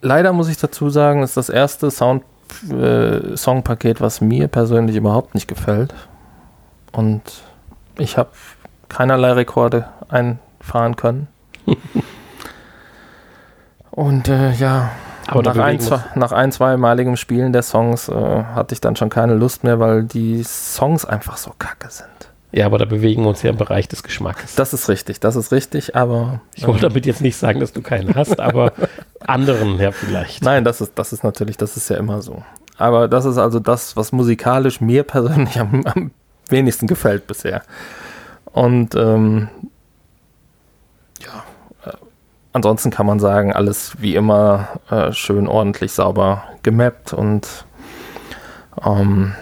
[0.00, 2.24] Leider muss ich dazu sagen, ist das erste Sound,
[2.62, 5.94] äh, Songpaket, was mir persönlich überhaupt nicht gefällt.
[6.92, 7.22] Und
[7.98, 8.30] ich habe
[8.88, 11.28] keinerlei Rekorde einfahren können.
[13.90, 14.90] Und äh, ja,
[15.28, 19.08] Aber nach, ein, zwei, nach ein, zweimaligem Spielen der Songs äh, hatte ich dann schon
[19.08, 22.08] keine Lust mehr, weil die Songs einfach so kacke sind.
[22.56, 24.54] Ja, aber da bewegen wir uns ja im Bereich des Geschmacks.
[24.54, 26.40] Das ist richtig, das ist richtig, aber.
[26.54, 28.72] ich wollte damit jetzt nicht sagen, dass du keinen hast, aber
[29.26, 30.44] anderen ja vielleicht.
[30.44, 32.44] Nein, das ist, das ist natürlich, das ist ja immer so.
[32.78, 36.12] Aber das ist also das, was musikalisch mir persönlich am, am
[36.48, 37.62] wenigsten gefällt bisher.
[38.52, 39.48] Und ähm,
[41.20, 41.96] ja, äh,
[42.52, 47.64] ansonsten kann man sagen, alles wie immer äh, schön ordentlich sauber gemappt und
[48.84, 49.34] ähm,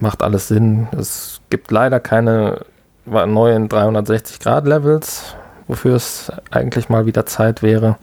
[0.00, 0.88] macht alles Sinn.
[0.98, 2.64] Es gibt leider keine
[3.06, 5.36] neuen 360-Grad-Levels,
[5.66, 7.96] wofür es eigentlich mal wieder Zeit wäre.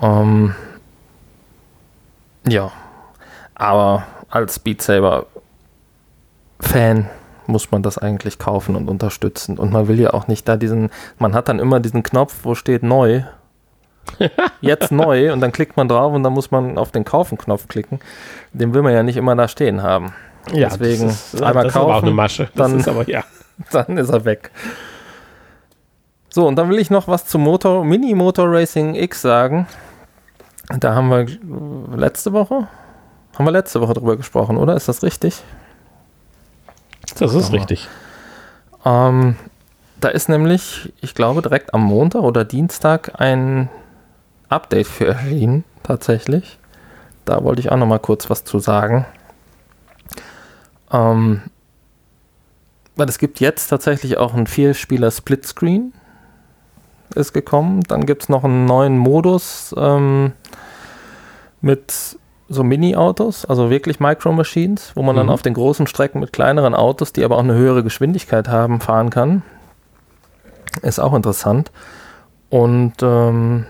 [0.00, 0.54] Ähm,
[2.46, 2.72] ja,
[3.54, 5.26] aber als Beat Saber
[6.58, 7.08] Fan
[7.46, 9.58] muss man das eigentlich kaufen und unterstützen.
[9.58, 12.54] Und man will ja auch nicht da diesen, man hat dann immer diesen Knopf, wo
[12.54, 13.22] steht neu.
[14.60, 18.00] Jetzt neu und dann klickt man drauf und dann muss man auf den Kaufen-Knopf klicken.
[18.52, 20.12] Den will man ja nicht immer da stehen haben.
[20.52, 22.48] Ja, Deswegen das ist, einmal das ist aber auch kaufen, eine Masche.
[22.54, 23.24] Das dann- ist aber ja.
[23.70, 24.50] dann ist er weg.
[26.30, 29.66] So, und dann will ich noch was zum Motor, Mini Motor Racing X sagen.
[30.78, 32.66] Da haben wir äh, letzte Woche,
[33.36, 34.74] haben wir letzte Woche drüber gesprochen, oder?
[34.74, 35.42] Ist das richtig?
[37.18, 37.88] Das ist richtig.
[38.84, 39.36] Ähm,
[40.00, 43.68] da ist nämlich, ich glaube, direkt am Montag oder Dienstag ein
[44.48, 46.58] Update für erschienen, tatsächlich.
[47.24, 49.04] Da wollte ich auch noch mal kurz was zu sagen.
[50.92, 51.42] Ähm,
[52.96, 55.92] weil es gibt jetzt tatsächlich auch einen Vierspieler Splitscreen
[57.14, 57.82] ist gekommen.
[57.88, 60.32] Dann gibt es noch einen neuen Modus ähm,
[61.60, 62.18] mit
[62.48, 65.32] so Mini-Autos, also wirklich Micro-Machines, wo man dann Mhm.
[65.32, 69.10] auf den großen Strecken mit kleineren Autos, die aber auch eine höhere Geschwindigkeit haben, fahren
[69.10, 69.42] kann.
[70.82, 71.70] Ist auch interessant.
[72.50, 73.66] Und ähm,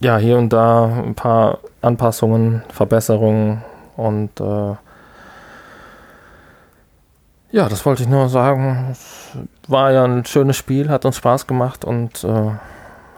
[0.00, 3.62] ja, hier und da ein paar Anpassungen, Verbesserungen
[3.96, 4.74] und äh,
[7.52, 8.88] ja, das wollte ich nur sagen.
[8.90, 9.36] Es
[9.68, 12.50] war ja ein schönes Spiel, hat uns Spaß gemacht und äh,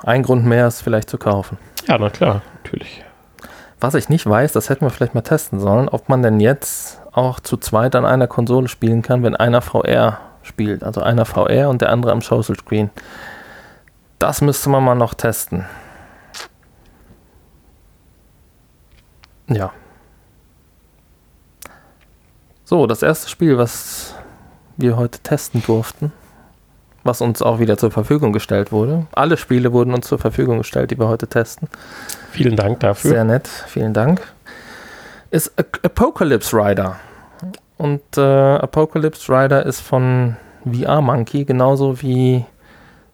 [0.03, 1.57] ein Grund mehr ist vielleicht zu kaufen.
[1.87, 3.05] Ja, na klar, natürlich.
[3.81, 7.01] Was ich nicht weiß, das hätten wir vielleicht mal testen sollen, ob man denn jetzt
[7.13, 10.83] auch zu zweit an einer Konsole spielen kann, wenn einer VR spielt.
[10.83, 12.91] Also einer VR und der andere am Social Screen.
[14.19, 15.65] Das müsste man mal noch testen.
[19.49, 19.73] Ja.
[22.65, 24.15] So, das erste Spiel, was
[24.77, 26.13] wir heute testen durften,
[27.03, 29.07] was uns auch wieder zur Verfügung gestellt wurde.
[29.13, 31.69] Alle Spiele wurden uns zur Verfügung gestellt, die wir heute testen.
[32.31, 33.11] Vielen Dank dafür.
[33.11, 34.23] Sehr nett, vielen Dank.
[35.31, 35.53] Ist
[35.83, 36.97] Apocalypse Rider.
[37.77, 42.45] Und äh, Apocalypse Rider ist von VR Monkey, genauso wie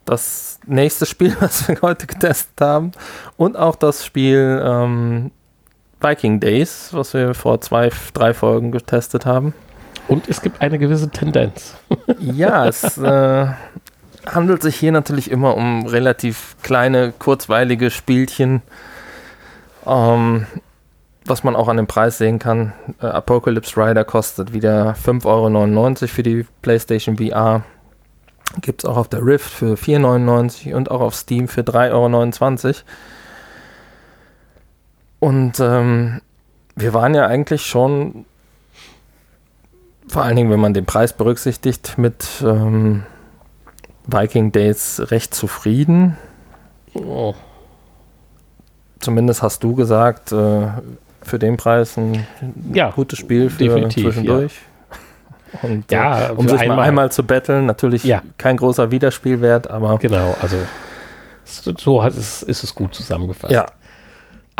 [0.04, 2.92] das nächste Spiel, was wir heute getestet haben.
[3.36, 5.30] Und auch das Spiel ähm,
[6.00, 9.54] Viking Days, was wir vor zwei, drei Folgen getestet haben.
[10.10, 11.74] Und es gibt eine gewisse Tendenz.
[12.18, 13.46] Ja, es äh,
[14.26, 18.62] handelt sich hier natürlich immer um relativ kleine, kurzweilige Spielchen.
[19.86, 20.46] Ähm,
[21.24, 22.72] was man auch an dem Preis sehen kann.
[23.00, 27.62] Äh, Apocalypse Rider kostet wieder 5,99 Euro für die PlayStation VR.
[28.60, 32.64] Gibt es auch auf der Rift für 4,99 Euro und auch auf Steam für 3,29
[32.64, 32.74] Euro.
[35.20, 36.20] Und ähm,
[36.74, 38.24] wir waren ja eigentlich schon,
[40.10, 43.04] vor allen Dingen, wenn man den Preis berücksichtigt, mit ähm,
[44.06, 46.16] Viking Days recht zufrieden.
[46.94, 47.34] Oh.
[48.98, 50.68] Zumindest hast du gesagt, äh,
[51.22, 52.26] für den Preis ein
[52.72, 54.52] ja, gutes Spiel für zwischendurch.
[54.52, 54.60] Ja.
[55.62, 58.22] Und ja, äh, um sich einmal, mal einmal zu betteln, natürlich ja.
[58.38, 59.98] kein großer Wiederspielwert, aber.
[59.98, 60.56] Genau, also
[61.44, 63.52] so hat es, ist es gut zusammengefasst.
[63.52, 63.66] Ja.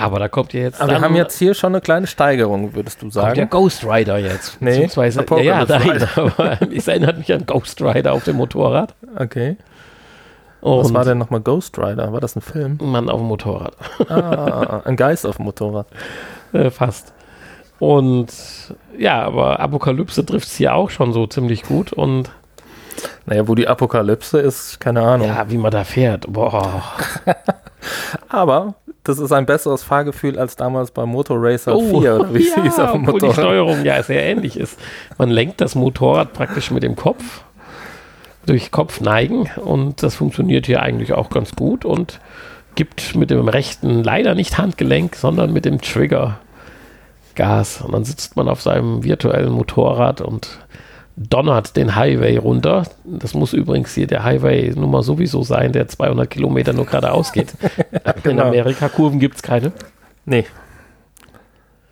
[0.01, 0.81] Aber da kommt ja jetzt.
[0.81, 3.27] Aber wir haben jetzt hier schon eine kleine Steigerung, würdest du sagen.
[3.27, 4.61] Kommt der Ghost Rider jetzt.
[4.61, 8.95] Nee, beziehungsweise, ja, ja, nein, aber es erinnert mich an Ghost Rider auf dem Motorrad.
[9.19, 9.59] Okay.
[10.63, 12.13] Und Was war denn nochmal Ghost Rider?
[12.13, 12.79] War das ein Film?
[12.83, 13.77] Mann auf dem Motorrad.
[14.09, 15.87] Ah, ein Geist auf dem Motorrad.
[16.53, 17.13] Äh, fast.
[17.79, 18.33] Und
[18.99, 22.29] ja, aber Apokalypse trifft es hier auch schon so ziemlich gut und.
[23.25, 25.29] Naja, wo die Apokalypse ist, keine Ahnung.
[25.29, 26.27] Ja, wie man da fährt.
[26.29, 26.83] Boah.
[28.29, 28.75] aber
[29.05, 32.63] das ist ein besseres Fahrgefühl als damals beim Motor Racer oh, 4 oder wie ja,
[32.63, 33.37] hieß auf dem Motorrad.
[33.37, 34.79] die Steuerung ja sehr ähnlich ist.
[35.19, 37.43] Man lenkt das Motorrad praktisch mit dem Kopf
[38.47, 42.21] durch Kopf neigen und das funktioniert hier eigentlich auch ganz gut und
[42.75, 46.39] gibt mit dem rechten leider nicht Handgelenk, sondern mit dem Trigger
[47.35, 47.81] Gas.
[47.81, 50.59] Und dann sitzt man auf seinem virtuellen Motorrad und
[51.29, 52.85] donnert den Highway runter.
[53.05, 57.53] Das muss übrigens hier der Highway Nummer sowieso sein, der 200 Kilometer nur geradeaus geht.
[58.23, 58.43] genau.
[58.45, 59.73] In Amerika Kurven gibt es keine.
[60.25, 60.47] Nee.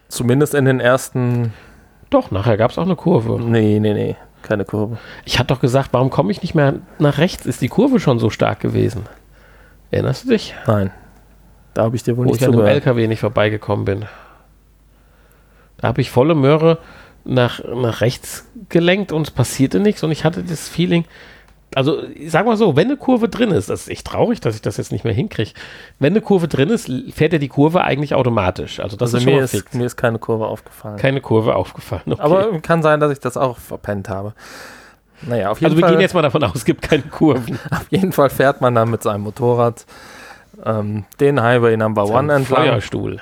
[0.09, 1.53] Zumindest in den ersten.
[2.09, 3.39] Doch, nachher gab es auch eine Kurve.
[3.43, 4.17] Nee, nee, nee.
[4.41, 4.97] Keine Kurve.
[5.27, 7.45] Ich hatte doch gesagt, warum komme ich nicht mehr nach rechts?
[7.45, 9.03] Ist die Kurve schon so stark gewesen?
[9.91, 10.55] Erinnerst du dich?
[10.67, 10.91] Nein.
[11.75, 14.07] Da habe ich dir wohl Wo nicht ich an dem LKW nicht vorbeigekommen bin.
[15.77, 16.79] Da habe ich volle Möhre
[17.29, 21.05] nach, nach rechts gelenkt und es passierte nichts und ich hatte das Feeling,
[21.75, 24.63] also sag mal so, wenn eine Kurve drin ist, das ist echt traurig, dass ich
[24.63, 25.53] das jetzt nicht mehr hinkriege.
[25.99, 28.81] Wenn eine Kurve drin ist, fährt ja die Kurve eigentlich automatisch.
[28.81, 30.97] Also das also ist mir, ist, mir ist keine Kurve aufgefallen.
[30.97, 32.03] Keine Kurve aufgefallen.
[32.07, 32.23] Okay.
[32.23, 34.33] Aber kann sein, dass ich das auch verpennt habe.
[35.23, 35.91] Naja, auf jeden also Fall.
[35.91, 37.59] wir gehen jetzt mal davon aus, es gibt keine Kurven.
[37.73, 39.85] Auf jeden Fall fährt man dann mit seinem Motorrad
[40.65, 42.67] ähm, den Highway Number One entlang.
[42.67, 43.21] Feuerstuhl.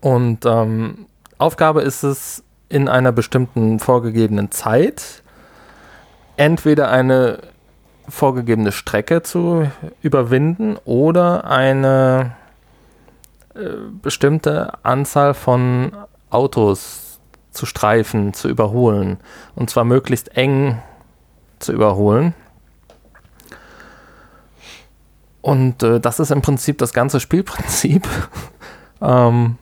[0.00, 1.06] Und ähm,
[1.38, 5.22] Aufgabe ist es, in einer bestimmten vorgegebenen Zeit
[6.36, 7.38] entweder eine
[8.08, 9.70] vorgegebene Strecke zu
[10.02, 12.36] überwinden oder eine
[13.54, 13.68] äh,
[14.02, 15.92] bestimmte Anzahl von
[16.30, 19.18] Autos zu streifen, zu überholen.
[19.54, 20.80] Und zwar möglichst eng
[21.58, 22.34] zu überholen.
[25.40, 28.06] Und äh, das ist im Prinzip das ganze Spielprinzip.
[29.00, 29.58] ähm,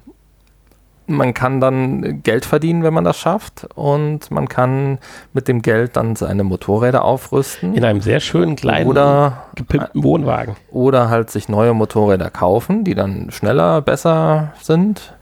[1.07, 3.67] man kann dann Geld verdienen, wenn man das schafft.
[3.75, 4.99] Und man kann
[5.33, 7.75] mit dem Geld dann seine Motorräder aufrüsten.
[7.75, 10.57] In einem sehr schönen kleinen, oder, gepimpten Wohnwagen.
[10.71, 15.15] Oder halt sich neue Motorräder kaufen, die dann schneller, besser sind.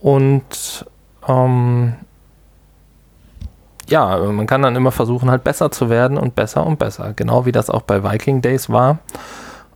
[0.00, 0.86] Und
[1.28, 1.94] ähm,
[3.88, 7.12] ja, man kann dann immer versuchen, halt besser zu werden und besser und besser.
[7.14, 8.98] Genau wie das auch bei Viking Days war.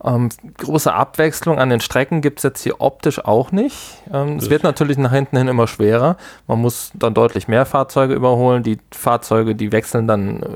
[0.02, 3.98] Ähm, große Abwechslung an den Strecken gibt es jetzt hier optisch auch nicht.
[4.12, 6.16] Ähm, es wird natürlich nach hinten hin immer schwerer.
[6.46, 8.62] Man muss dann deutlich mehr Fahrzeuge überholen.
[8.62, 10.46] Die Fahrzeuge, die wechseln dann äh,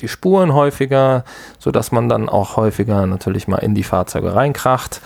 [0.00, 1.24] die Spuren häufiger,
[1.58, 5.00] sodass man dann auch häufiger natürlich mal in die Fahrzeuge reinkracht,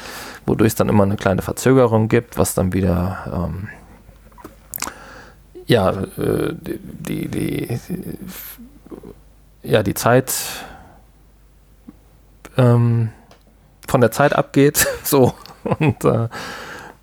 [0.46, 3.68] wodurch es dann immer eine kleine Verzögerung gibt, was dann wieder ähm,
[5.66, 7.80] ja, äh, die, die, die,
[9.62, 10.34] ja, die Zeit
[12.56, 13.10] ähm,
[13.90, 15.34] von der Zeit abgeht, so
[15.64, 16.28] und äh,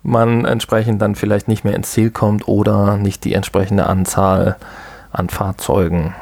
[0.02, 4.56] man entsprechend dann vielleicht nicht mehr ins Ziel kommt oder nicht die entsprechende Anzahl
[5.12, 6.14] an Fahrzeugen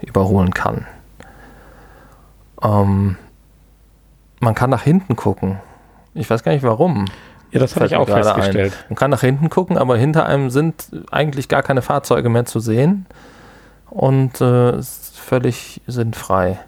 [0.00, 0.86] überholen kann.
[2.62, 3.16] Ähm,
[4.40, 5.60] man kann nach hinten gucken.
[6.14, 7.06] Ich weiß gar nicht warum.
[7.50, 8.72] Ja, das habe ich auch festgestellt.
[8.72, 8.84] Ein.
[8.90, 12.60] Man kann nach hinten gucken, aber hinter einem sind eigentlich gar keine Fahrzeuge mehr zu
[12.60, 13.06] sehen
[13.90, 16.58] und äh, ist völlig sinnfrei.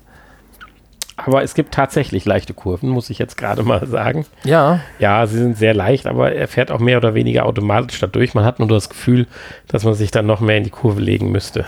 [1.16, 4.24] Aber es gibt tatsächlich leichte Kurven, muss ich jetzt gerade mal sagen.
[4.44, 4.80] Ja.
[4.98, 8.34] Ja, sie sind sehr leicht, aber er fährt auch mehr oder weniger automatisch dadurch.
[8.34, 9.26] Man hat nur das Gefühl,
[9.68, 11.66] dass man sich dann noch mehr in die Kurve legen müsste.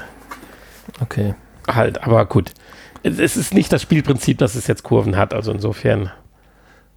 [1.03, 1.35] Okay.
[1.69, 2.53] Halt, aber gut.
[3.03, 6.11] Es ist nicht das Spielprinzip, dass es jetzt Kurven hat, also insofern.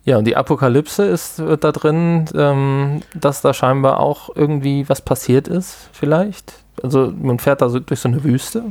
[0.06, 5.50] Ja, und die Apokalypse ist da drin, ähm, dass da scheinbar auch irgendwie was passiert
[5.50, 6.54] ist, vielleicht.
[6.82, 8.64] Also man fährt da so durch so eine Wüste.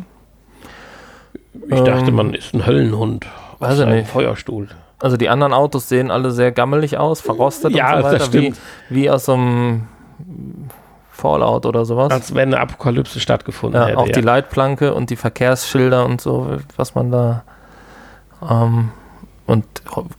[1.69, 3.27] Ich dachte, Ähm, man ist ein Höllenhund.
[3.59, 4.09] Weiß ich nicht.
[4.09, 4.69] Feuerstuhl.
[4.99, 8.33] Also die anderen Autos sehen alle sehr gammelig aus, verrostet Ja, und so weiter, das
[8.33, 8.59] wie, stimmt.
[8.89, 9.89] wie aus so einem
[11.11, 12.11] Fallout oder sowas.
[12.13, 13.99] Als wenn eine Apokalypse stattgefunden ja, hätte.
[13.99, 14.13] auch ja.
[14.13, 17.43] die Leitplanke und die Verkehrsschilder und so, was man da
[18.49, 18.91] ähm,
[19.47, 19.65] und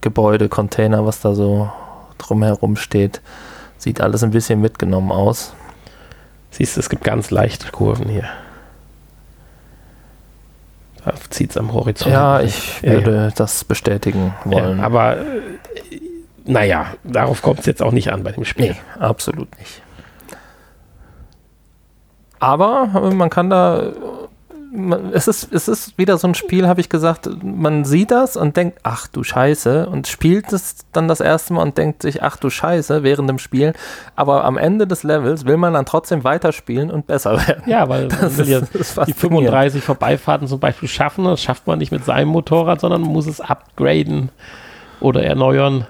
[0.02, 1.72] Gebäude, Container, was da so
[2.18, 3.22] drumherum steht,
[3.78, 5.54] sieht alles ein bisschen mitgenommen aus.
[6.52, 8.26] Siehst du, es gibt ganz leichte Kurven hier.
[11.30, 12.12] Zieht es am Horizont.
[12.14, 12.94] Ja, ich Ja, ja.
[13.06, 14.80] würde das bestätigen wollen.
[14.80, 15.24] Ja, aber äh,
[16.46, 18.72] naja, darauf kommt es jetzt auch nicht an bei dem Spiel.
[18.72, 19.82] Nee, absolut nicht.
[22.40, 23.92] Aber äh, man kann da.
[25.14, 28.58] Es ist, es ist wieder so ein Spiel, habe ich gesagt, man sieht das und
[28.58, 32.36] denkt, ach du Scheiße, und spielt es dann das erste Mal und denkt sich, ach
[32.38, 33.74] du Scheiße, während dem Spiel.
[34.16, 37.64] Aber am Ende des Levels will man dann trotzdem weiterspielen und besser werden.
[37.66, 39.20] Ja, weil Das ja ist- ist die faszinierend.
[39.20, 41.24] 35 Vorbeifahrten zum Beispiel schaffen.
[41.26, 44.30] Das schafft man nicht mit seinem Motorrad, sondern muss es upgraden
[45.00, 45.88] oder erneuern.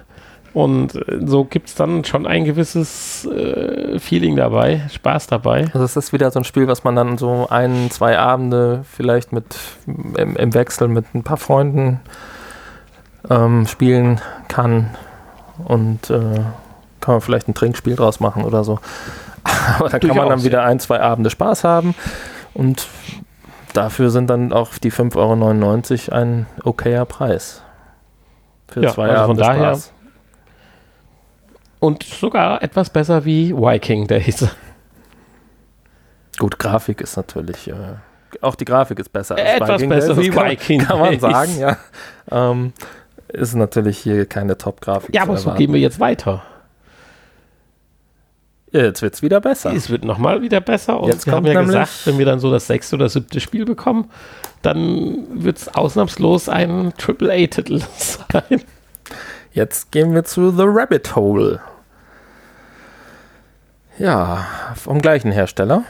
[0.54, 5.66] Und äh, so gibt es dann schon ein gewisses äh, Feeling dabei, Spaß dabei.
[5.74, 9.32] Also es ist wieder so ein Spiel, was man dann so ein, zwei Abende vielleicht
[9.32, 12.00] mit im, im Wechsel mit ein paar Freunden
[13.28, 14.90] ähm, spielen kann
[15.64, 16.40] und äh,
[17.00, 18.78] kann man vielleicht ein Trinkspiel draus machen oder so.
[19.78, 21.94] Aber da kann man dann wieder ein, zwei Abende Spaß haben
[22.54, 22.86] und
[23.74, 27.62] dafür sind dann auch die 5,99 Euro ein okayer Preis.
[28.68, 29.92] Für Ja, zwei also von Abende daher- Spaß.
[31.80, 34.46] Und sogar etwas besser wie Viking Days.
[36.38, 37.74] Gut, Grafik ist natürlich, äh,
[38.40, 41.20] auch die Grafik ist besser Etwas Viking besser Days, wie kann, Viking Kann man Days.
[41.20, 41.76] sagen, ja.
[42.30, 42.72] Ähm,
[43.28, 45.14] ist natürlich hier keine Top-Grafik.
[45.14, 46.42] Ja, aber so gehen wir jetzt weiter.
[48.72, 49.72] Ja, jetzt wird es wieder besser.
[49.72, 51.00] Es wird nochmal wieder besser.
[51.00, 53.64] Und Jetzt wir haben ja gesagt, wenn wir dann so das sechste oder siebte Spiel
[53.64, 54.10] bekommen,
[54.62, 58.62] dann wird es ausnahmslos ein AAA-Titel sein.
[59.52, 61.60] Jetzt gehen wir zu The Rabbit Hole.
[63.98, 64.46] Ja,
[64.76, 65.84] vom gleichen Hersteller.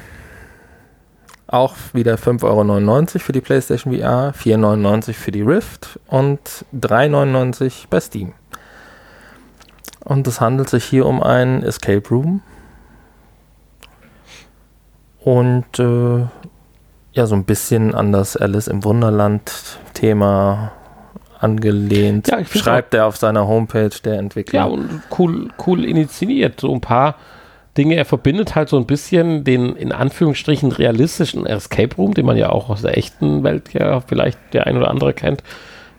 [1.47, 6.41] Auch wieder 5,99 Euro für die PlayStation VR, 4,99 Euro für die Rift und
[6.75, 8.35] 3,99 Euro bei Steam.
[10.05, 12.43] Und es handelt sich hier um einen Escape Room.
[15.21, 16.27] Und äh,
[17.13, 20.73] ja, so ein bisschen an das Alice im Wunderland-Thema
[21.39, 22.29] angelehnt.
[22.29, 24.61] Ja, Schreibt er auf seiner Homepage, der Entwickler.
[24.61, 26.61] Ja, und cool, cool initiiert.
[26.61, 27.17] So ein paar
[27.77, 27.95] Dinge.
[27.95, 32.51] Er verbindet halt so ein bisschen den in Anführungsstrichen realistischen Escape Room, den man ja
[32.51, 35.43] auch aus der echten Welt ja vielleicht der ein oder andere kennt,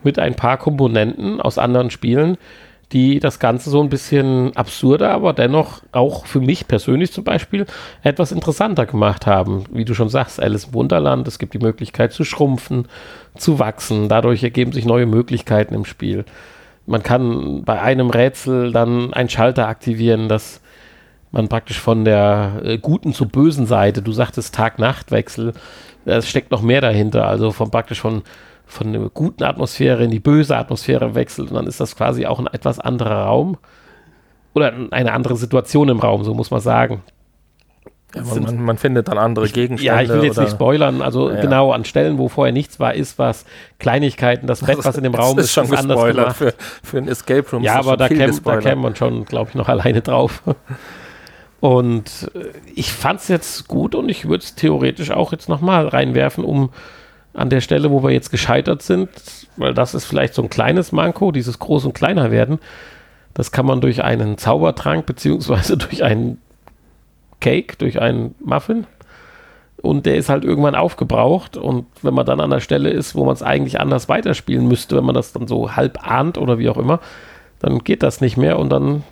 [0.03, 2.37] mit ein paar Komponenten aus anderen Spielen,
[2.91, 7.65] die das Ganze so ein bisschen absurder, aber dennoch auch für mich persönlich zum Beispiel
[8.01, 9.65] etwas interessanter gemacht haben.
[9.71, 12.87] Wie du schon sagst, Alice im Wunderland, es gibt die Möglichkeit zu schrumpfen,
[13.39, 14.09] zu wachsen.
[14.09, 16.25] Dadurch ergeben sich neue Möglichkeiten im Spiel.
[16.85, 20.61] Man kann bei einem Rätsel dann einen Schalter aktivieren, dass
[21.31, 25.53] man praktisch von der äh, guten zur bösen Seite, du sagtest Tag-Nacht-Wechsel,
[26.05, 28.23] es steckt noch mehr dahinter, also von praktisch von,
[28.65, 32.39] von der guten Atmosphäre in die böse Atmosphäre wechselt und dann ist das quasi auch
[32.39, 33.57] ein etwas anderer Raum
[34.55, 37.03] oder eine andere Situation im Raum, so muss man sagen.
[38.15, 39.83] Ja, man, man, findet dann andere Gegenstände.
[39.83, 41.41] Ja, ich will jetzt oder nicht spoilern, also Ja.
[41.41, 43.45] genau an Stellen, wo vorher nichts war, ist was,
[43.77, 46.35] Kleinigkeiten, das Bett, was in dem Raum ist, ist schon ist anders gemacht.
[46.35, 46.53] für,
[46.83, 47.63] für ein Escape Room.
[47.63, 50.41] Ja, aber da käme man schon, glaube ich, noch alleine drauf.
[51.59, 55.87] Und äh, ich fand es jetzt gut und ich würde es theoretisch auch jetzt nochmal
[55.87, 56.71] reinwerfen, um
[57.33, 59.09] an der Stelle, wo wir jetzt gescheitert sind,
[59.55, 62.59] weil das ist vielleicht so ein kleines Manko, dieses Groß- und Kleiner werden.
[63.33, 66.41] Das kann man durch einen Zaubertrank beziehungsweise durch einen
[67.39, 68.85] Cake, durch einen Muffin.
[69.81, 71.55] Und der ist halt irgendwann aufgebraucht.
[71.55, 74.97] Und wenn man dann an der Stelle ist, wo man es eigentlich anders weiterspielen müsste,
[74.97, 76.99] wenn man das dann so halb ahnt oder wie auch immer,
[77.59, 79.03] dann geht das nicht mehr und dann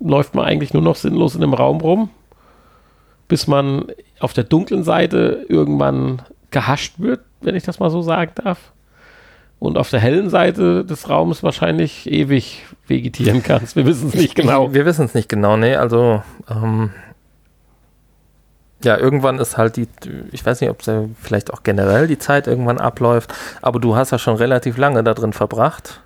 [0.00, 2.10] läuft man eigentlich nur noch sinnlos in dem Raum rum,
[3.28, 3.86] bis man
[4.18, 8.72] auf der dunklen Seite irgendwann gehascht wird, wenn ich das mal so sagen darf.
[9.60, 13.76] Und auf der hellen Seite des Raums wahrscheinlich ewig vegetieren kannst.
[13.76, 14.72] Wir wissen es nicht genau.
[14.72, 16.90] Wir wissen es nicht genau, nee, also ähm,
[18.82, 19.86] ja, irgendwann ist halt die,
[20.32, 20.90] ich weiß nicht, ob es
[21.20, 25.12] vielleicht auch generell die Zeit irgendwann abläuft, aber du hast ja schon relativ lange da
[25.12, 26.00] drin verbracht.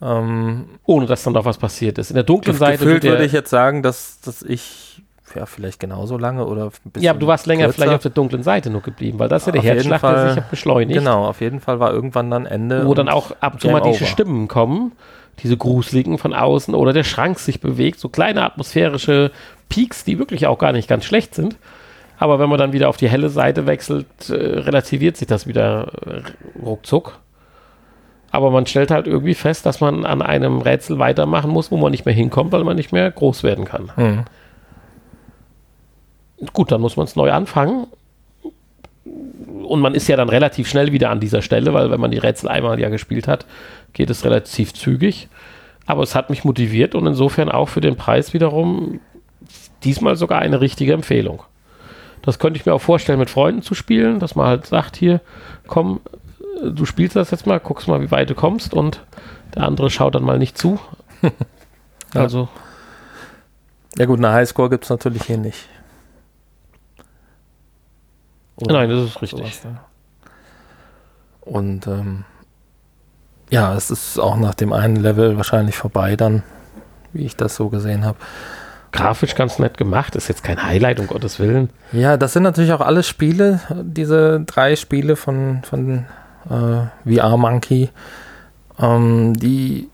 [0.00, 2.10] Ähm, Ohne dass dann noch was passiert ist.
[2.10, 5.01] In der dunklen Seite gefühlt würde ich jetzt sagen, dass, dass ich
[5.34, 7.74] ja, vielleicht genauso lange oder ein bisschen Ja, aber du warst länger kürzer.
[7.74, 10.42] vielleicht auf der dunklen Seite nur geblieben, weil das ist ja der Herzschlag, der sich
[10.44, 10.98] beschleunigt.
[10.98, 12.86] Genau, auf jeden Fall war irgendwann dann Ende.
[12.86, 14.10] wo dann auch ab und zu Game mal diese over.
[14.10, 14.92] Stimmen kommen,
[15.42, 19.30] diese gruseligen von außen oder der Schrank sich bewegt, so kleine atmosphärische
[19.68, 21.56] Peaks, die wirklich auch gar nicht ganz schlecht sind.
[22.18, 25.88] Aber wenn man dann wieder auf die helle Seite wechselt, äh, relativiert sich das wieder
[26.06, 26.20] äh,
[26.62, 27.18] ruckzuck.
[28.30, 31.90] Aber man stellt halt irgendwie fest, dass man an einem Rätsel weitermachen muss, wo man
[31.90, 33.90] nicht mehr hinkommt, weil man nicht mehr groß werden kann.
[33.96, 34.24] Mhm.
[36.52, 37.86] Gut, dann muss man es neu anfangen.
[39.62, 42.18] Und man ist ja dann relativ schnell wieder an dieser Stelle, weil wenn man die
[42.18, 43.46] Rätsel einmal ja gespielt hat,
[43.92, 45.28] geht es relativ zügig.
[45.86, 49.00] Aber es hat mich motiviert und insofern auch für den Preis wiederum
[49.84, 51.42] diesmal sogar eine richtige Empfehlung.
[52.22, 55.20] Das könnte ich mir auch vorstellen, mit Freunden zu spielen, dass man halt sagt, hier,
[55.66, 56.00] komm,
[56.62, 59.02] du spielst das jetzt mal, guckst mal, wie weit du kommst und
[59.54, 60.78] der andere schaut dann mal nicht zu.
[62.14, 62.50] Also,
[63.96, 65.66] Ja gut, eine Highscore gibt es natürlich hier nicht.
[68.64, 69.38] Oder nein, das ist richtig.
[69.38, 69.80] sowas, ne?
[71.40, 72.24] Und ähm,
[73.50, 76.42] ja, es ist auch nach dem einen Level wahrscheinlich vorbei dann,
[77.12, 78.18] wie ich das so gesehen habe.
[78.92, 81.70] Grafisch ganz nett gemacht, ist jetzt kein Highlight, um Gottes Willen.
[81.92, 86.06] Ja, das sind natürlich auch alle Spiele, diese drei Spiele von, von
[86.48, 87.90] äh, VR Monkey,
[88.78, 89.88] ähm, die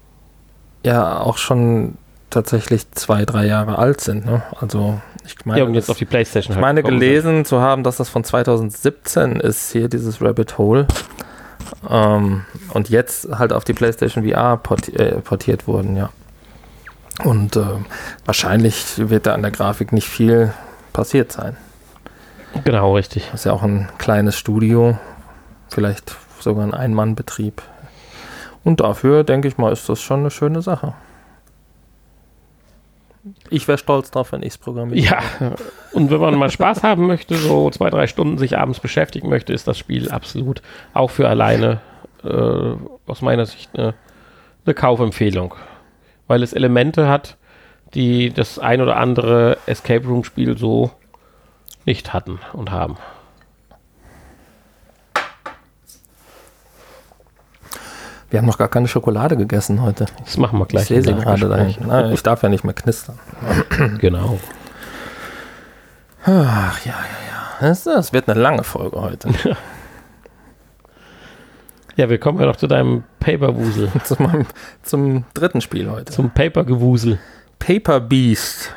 [0.85, 1.97] ja auch schon
[2.31, 4.27] tatsächlich zwei, drei Jahre alt sind.
[4.27, 4.43] Ne?
[4.61, 7.97] Also ich meine, ja, und jetzt auf die Playstation ich meine gelesen zu haben, dass
[7.97, 10.87] das von 2017 ist, hier dieses Rabbit Hole.
[11.89, 16.11] Ähm, und jetzt halt auf die PlayStation VR porti äh, portiert wurden, ja.
[17.25, 17.65] Und äh,
[18.25, 20.53] wahrscheinlich wird da an der Grafik nicht viel
[20.93, 21.57] passiert sein.
[22.65, 23.29] Genau, richtig.
[23.31, 24.99] Das ist ja auch ein kleines Studio,
[25.69, 27.63] vielleicht sogar ein Ein-Mann-Betrieb.
[28.65, 30.95] Und dafür, denke ich mal, ist das schon eine schöne Sache.
[33.51, 35.05] Ich wäre stolz drauf, wenn ich es programmiere.
[35.07, 35.21] Ja,
[35.93, 39.53] und wenn man mal Spaß haben möchte, so zwei, drei Stunden sich abends beschäftigen möchte,
[39.53, 40.63] ist das Spiel absolut
[40.95, 41.81] auch für alleine
[42.25, 42.75] äh,
[43.07, 43.95] aus meiner Sicht eine,
[44.65, 45.55] eine Kaufempfehlung.
[46.27, 47.37] Weil es Elemente hat,
[47.95, 50.91] die das ein oder andere Escape Room Spiel so
[51.87, 52.97] nicht hatten und haben.
[58.31, 60.07] Wir haben noch gar keine Schokolade gegessen heute.
[60.25, 60.87] Das machen wir Ich gleich.
[60.87, 61.87] sehe sie im gerade da hinten.
[61.87, 63.19] Nein, Ich darf ja nicht mehr knistern.
[63.99, 64.39] Genau.
[66.25, 67.75] Ach ja, ja, ja.
[67.85, 69.29] Das, wird eine lange Folge heute.
[71.97, 74.47] Ja, wir kommen ja noch zu deinem Paperwusel, zu meinem,
[74.85, 76.13] zum dritten Spiel heute.
[76.13, 77.19] zum Papergewusel.
[77.59, 78.73] Paper Beast.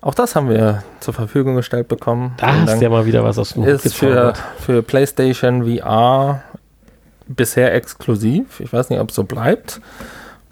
[0.00, 2.34] Auch das haben wir zur Verfügung gestellt bekommen.
[2.38, 6.42] Da hast du ja mal wieder was aus dem ist für, für PlayStation VR
[7.36, 8.60] bisher exklusiv.
[8.60, 9.80] Ich weiß nicht, ob es so bleibt.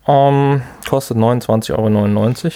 [0.07, 2.55] Ähm, kostet 29,99 Euro.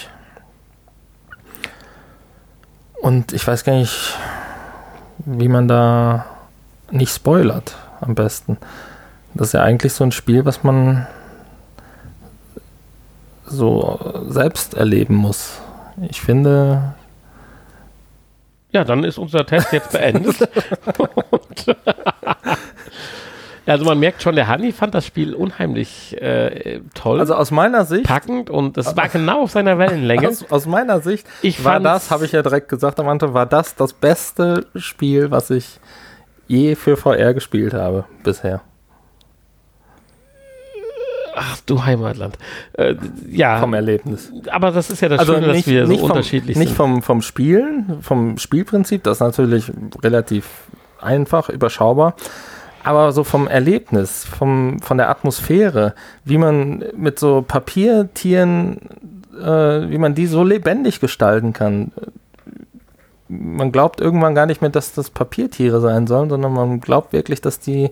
[3.01, 4.17] Und ich weiß gar nicht,
[5.19, 6.25] wie man da
[6.91, 8.57] nicht spoilert am besten.
[9.33, 11.07] Das ist ja eigentlich so ein Spiel, was man
[13.45, 15.59] so selbst erleben muss.
[16.09, 16.95] Ich finde,
[18.71, 20.35] Ja, dann ist unser Test jetzt beendet.
[23.67, 27.85] Also man merkt schon, der Hanni fand das Spiel unheimlich äh, toll, also aus meiner
[27.85, 30.27] Sicht, packend und es war genau auf seiner Wellenlänge.
[30.27, 33.45] aus, aus meiner Sicht Ich war das, habe ich ja direkt gesagt am Anfang, war
[33.47, 35.79] das das beste Spiel, was ich
[36.47, 38.61] je für VR gespielt habe bisher.
[41.37, 42.37] Ach du Heimatland.
[42.73, 42.95] Äh,
[43.29, 44.31] ja, Vom Erlebnis.
[44.49, 46.67] aber das ist ja das Also Schöne, dass nicht, wir so nicht, vom, unterschiedlich nicht
[46.69, 46.77] sind.
[46.77, 49.69] vom, vom Spielen, vom Spielprinzip, das ist natürlich
[50.01, 50.47] relativ
[51.01, 52.15] einfach, überschaubar,
[52.85, 58.79] aber so vom Erlebnis, vom, von der Atmosphäre, wie man mit so Papiertieren,
[59.41, 61.91] äh, wie man die so lebendig gestalten kann.
[63.27, 67.41] Man glaubt irgendwann gar nicht mehr, dass das Papiertiere sein sollen, sondern man glaubt wirklich,
[67.41, 67.89] dass die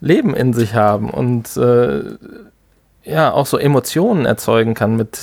[0.00, 2.16] Leben in sich haben und äh,
[3.04, 4.96] ja, auch so Emotionen erzeugen kann.
[4.96, 5.18] Mit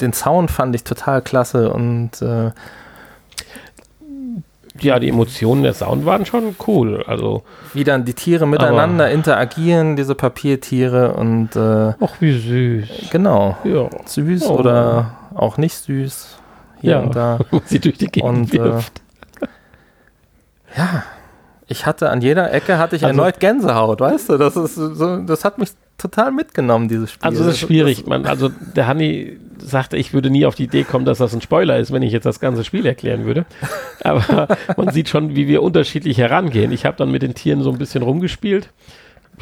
[0.00, 2.52] den Sound fand ich total klasse und äh,
[4.80, 7.02] Ja, die Emotionen der Sound waren schon cool.
[7.06, 7.42] Also,
[7.74, 13.10] wie dann die Tiere miteinander interagieren, diese Papiertiere und äh, ach wie süß.
[13.10, 14.58] genau, Ja, süß Oh.
[14.58, 16.36] oder auch nicht süß
[16.80, 16.98] hier Ja.
[17.00, 17.38] und da.
[17.66, 19.00] sie durch die Gegend Und, äh, wirft.
[20.76, 21.04] Ja,
[21.68, 24.36] ich hatte an jeder Ecke hatte ich Also- erneut Gänsehaut, weißt du?
[24.38, 27.26] Das ist so, das hat mich total mitgenommen, dieses Spiel.
[27.26, 28.06] Also das ist schwierig.
[28.06, 31.40] Man, also der Hanni sagte, ich würde nie auf die Idee kommen, dass das ein
[31.40, 33.46] Spoiler ist, wenn ich jetzt das ganze Spiel erklären würde.
[34.02, 36.72] Aber man sieht schon, wie wir unterschiedlich herangehen.
[36.72, 38.70] Ich habe dann mit den Tieren so ein bisschen rumgespielt.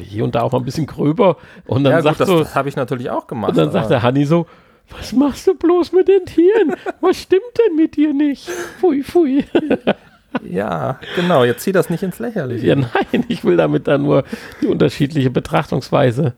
[0.01, 1.37] Hier und da auch mal ein bisschen gröber.
[1.67, 3.51] Und dann ja, sagt gut, das, so, das habe ich natürlich auch gemacht.
[3.51, 4.47] und dann sagt der Hanni so,
[4.91, 6.75] was machst du bloß mit den Tieren?
[7.01, 8.49] Was stimmt denn mit dir nicht?
[8.81, 9.45] Pfui, pfui.
[10.43, 11.45] Ja, genau.
[11.45, 12.67] Jetzt zieh das nicht ins Lächerliche.
[12.67, 14.25] Ja, nein, ich will damit dann nur
[14.63, 16.35] die unterschiedliche Betrachtungsweise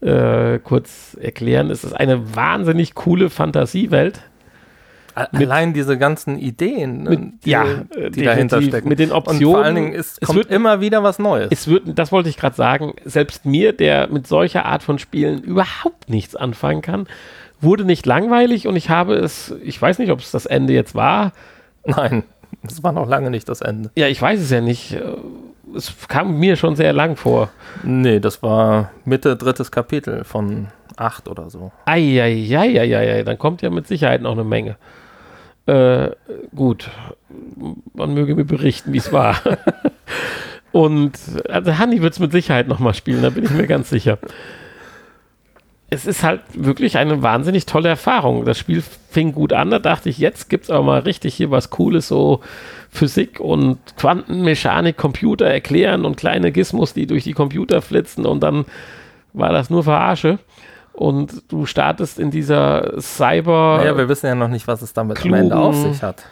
[0.00, 1.70] äh, kurz erklären.
[1.70, 4.20] Es ist eine wahnsinnig coole Fantasiewelt.
[5.14, 7.64] Allein diese ganzen Ideen, Mit, die, ja,
[8.10, 8.88] die dahinter stecken.
[8.88, 9.54] Mit den Und Optionen.
[9.54, 11.48] vor allen Dingen, es es kommt wird- immer wieder was Neues.
[11.52, 15.40] Es wird, das wollte ich gerade sagen, selbst mir, der mit solcher Art von Spielen
[15.40, 17.06] überhaupt nichts anfangen kann,
[17.60, 20.96] wurde nicht langweilig und ich habe es, ich weiß nicht, ob es das Ende jetzt
[20.96, 21.32] war.
[21.86, 22.24] Nein,
[22.64, 23.90] das war noch lange nicht das Ende.
[23.96, 24.96] Ja, ich weiß es ja nicht.
[25.76, 27.50] Es kam mir schon sehr lang vor.
[27.82, 31.72] Nee, das war Mitte drittes Kapitel von acht oder so.
[31.86, 34.76] Eieieiei, dann kommt ja mit Sicherheit noch eine Menge.
[35.66, 36.10] Äh,
[36.54, 36.90] gut,
[37.94, 39.36] man möge mir berichten, wie es war.
[40.72, 44.18] Und also Hanni wird es mit Sicherheit nochmal spielen, da bin ich mir ganz sicher.
[45.90, 48.44] Es ist halt wirklich eine wahnsinnig tolle Erfahrung.
[48.44, 51.50] Das Spiel fing gut an, da dachte ich, jetzt gibt es aber mal richtig hier
[51.50, 52.40] was Cooles, so
[52.90, 58.64] Physik und Quantenmechanik, Computer erklären und kleine Gizmos, die durch die Computer flitzen und dann
[59.34, 60.38] war das nur Verarsche.
[60.92, 63.78] Und du startest in dieser Cyber.
[63.78, 66.24] Naja, wir wissen ja noch nicht, was es damit am Ende auf sich hat.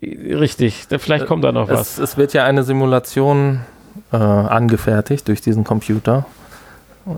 [0.00, 1.98] Richtig, vielleicht kommt da noch was.
[1.98, 3.60] Es, es wird ja eine Simulation
[4.12, 6.26] äh, angefertigt durch diesen Computer,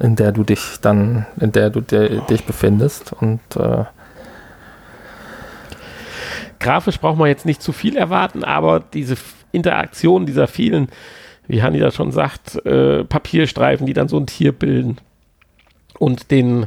[0.00, 3.12] in der du dich dann, in der du di- dich befindest.
[3.12, 3.84] Und äh,
[6.60, 9.16] Grafisch braucht man jetzt nicht zu viel erwarten, aber diese
[9.52, 10.88] Interaktion dieser vielen,
[11.46, 14.96] wie Hanni das schon sagt, äh, Papierstreifen, die dann so ein Tier bilden
[15.98, 16.66] und den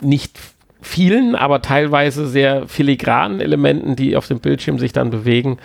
[0.00, 0.38] nicht
[0.80, 5.58] vielen, aber teilweise sehr filigranen Elementen, die auf dem Bildschirm sich dann bewegen,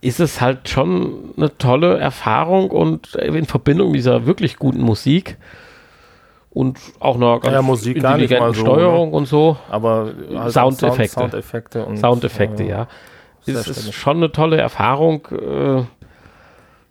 [0.00, 5.36] ist es halt schon eine tolle Erfahrung und in Verbindung mit dieser wirklich guten Musik
[6.50, 8.70] und auch einer ganz Ja, Musik gar nicht intelligenten so, ne?
[8.78, 9.56] Steuerung und so.
[9.70, 11.08] aber halt Soundeffekte.
[11.08, 12.88] Sound, Soundeffekte und Soundeffekte, äh, ja.
[13.46, 13.96] Es ist stimmig.
[13.96, 15.84] schon eine tolle Erfahrung äh,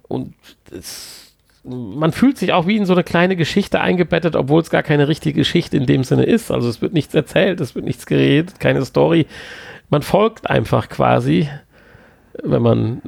[0.08, 0.34] und
[0.72, 4.84] es, man fühlt sich auch wie in so eine kleine Geschichte eingebettet, obwohl es gar
[4.84, 6.52] keine richtige Geschichte in dem Sinne ist.
[6.52, 9.26] Also es wird nichts erzählt, es wird nichts geredet, keine Story.
[9.90, 11.50] Man folgt einfach quasi,
[12.44, 13.02] wenn man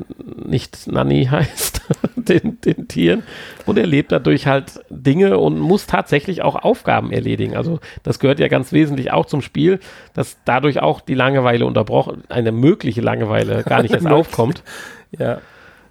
[0.45, 1.81] nicht Nanny heißt,
[2.15, 3.23] den, den Tieren
[3.65, 7.55] und erlebt dadurch halt Dinge und muss tatsächlich auch Aufgaben erledigen.
[7.55, 9.79] Also das gehört ja ganz wesentlich auch zum Spiel,
[10.13, 14.63] dass dadurch auch die Langeweile unterbrochen, eine mögliche Langeweile gar nicht erst aufkommt.
[15.17, 15.39] Ja,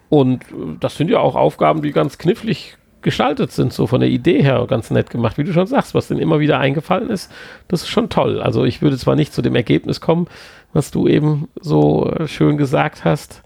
[0.09, 4.11] Und äh, das sind ja auch Aufgaben, die ganz knifflig gestaltet sind, so von der
[4.11, 7.31] Idee her ganz nett gemacht, wie du schon sagst, was denn immer wieder eingefallen ist,
[7.69, 8.41] das ist schon toll.
[8.41, 10.27] Also ich würde zwar nicht zu dem Ergebnis kommen,
[10.73, 13.43] was du eben so äh, schön gesagt hast,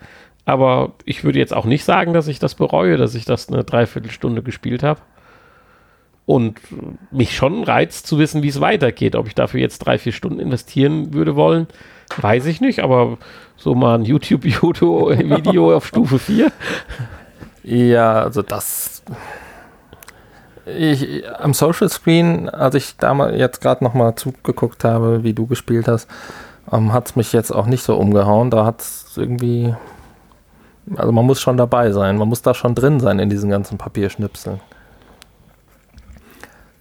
[0.51, 3.63] aber ich würde jetzt auch nicht sagen, dass ich das bereue, dass ich das eine
[3.63, 5.01] Dreiviertelstunde gespielt habe.
[6.27, 9.15] Und äh, mich schon reizt zu wissen, wie es weitergeht.
[9.15, 11.69] Ob ich dafür jetzt drei, vier Stunden investieren würde wollen,
[12.17, 12.81] weiß ich nicht.
[12.81, 13.19] Aber
[13.57, 16.51] so mal ein YouTube-Video auf Stufe 4.
[17.63, 19.05] ja, also das.
[20.67, 25.89] Ich, am Social Screen, als ich damals jetzt gerade nochmal zugeguckt habe, wie du gespielt
[25.89, 26.09] hast,
[26.73, 28.51] ähm, hat es mich jetzt auch nicht so umgehauen.
[28.51, 29.75] Da hat es irgendwie.
[30.97, 33.79] Also man muss schon dabei sein, man muss da schon drin sein in diesen ganzen
[33.79, 34.61] Papierschnipseln.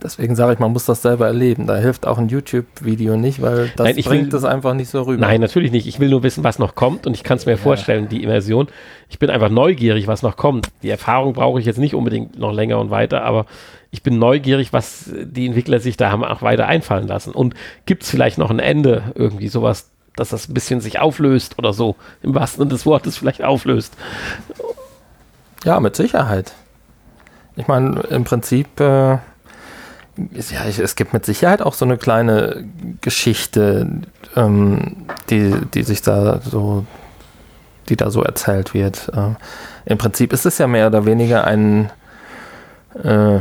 [0.02, 1.68] Deswegen sage ich, man muss das selber erleben.
[1.68, 4.90] Da hilft auch ein YouTube-Video nicht, weil das Nein, ich bringt will- es einfach nicht
[4.90, 5.20] so rüber.
[5.20, 5.88] Nein, natürlich nicht.
[5.88, 8.68] Ich will nur wissen, was noch kommt und ich kann es mir vorstellen, die Immersion.
[9.10, 10.70] Ich bin einfach neugierig, was noch kommt.
[10.84, 13.46] Die Erfahrung brauche ich jetzt nicht unbedingt noch länger und weiter, aber
[13.92, 17.32] ich bin neugierig, was die Entwickler sich da haben auch weiter einfallen lassen.
[17.34, 17.54] Und
[17.86, 21.74] gibt es vielleicht noch ein Ende, irgendwie sowas, dass das ein bisschen sich auflöst oder
[21.74, 23.98] so, im wahrsten Sinne des Wortes vielleicht auflöst.
[25.66, 26.54] Ja, mit Sicherheit.
[27.58, 29.18] Ich meine, im Prinzip, äh,
[30.52, 32.66] ja, es gibt mit Sicherheit auch so eine kleine
[33.02, 33.88] Geschichte,
[34.36, 36.86] ähm, die, die sich da so,
[37.90, 39.12] die da so erzählt wird.
[39.16, 39.36] Ähm,
[39.86, 41.92] Im Prinzip ist es ja mehr oder weniger ein,
[43.04, 43.40] äh,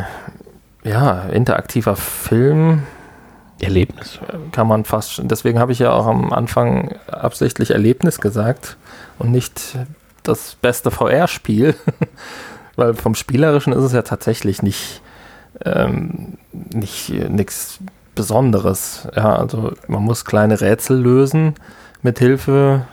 [0.85, 2.83] ja, interaktiver Film,
[3.61, 4.21] Erlebnis.
[4.53, 5.21] kann man fast.
[5.25, 8.77] Deswegen habe ich ja auch am Anfang absichtlich Erlebnis gesagt
[9.19, 9.77] und nicht
[10.23, 11.75] das beste VR-Spiel,
[12.77, 15.03] weil vom Spielerischen ist es ja tatsächlich nicht
[15.65, 17.79] ähm, nicht nichts
[18.15, 19.09] Besonderes.
[19.15, 21.55] Ja, also man muss kleine Rätsel lösen
[22.03, 22.87] mit Hilfe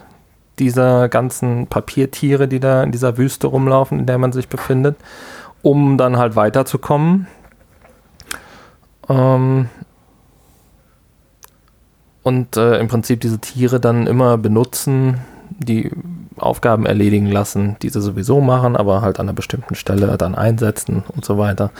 [0.60, 4.98] dieser ganzen Papiertiere, die da in dieser Wüste rumlaufen, in der man sich befindet,
[5.62, 7.28] um dann halt weiterzukommen.
[9.10, 9.70] Ähm,
[12.24, 15.92] und äh, im Prinzip diese Tiere dann immer benutzen, die
[16.38, 21.04] Aufgaben erledigen lassen, die sie sowieso machen, aber halt an einer bestimmten Stelle dann einsetzen
[21.16, 21.72] und so weiter.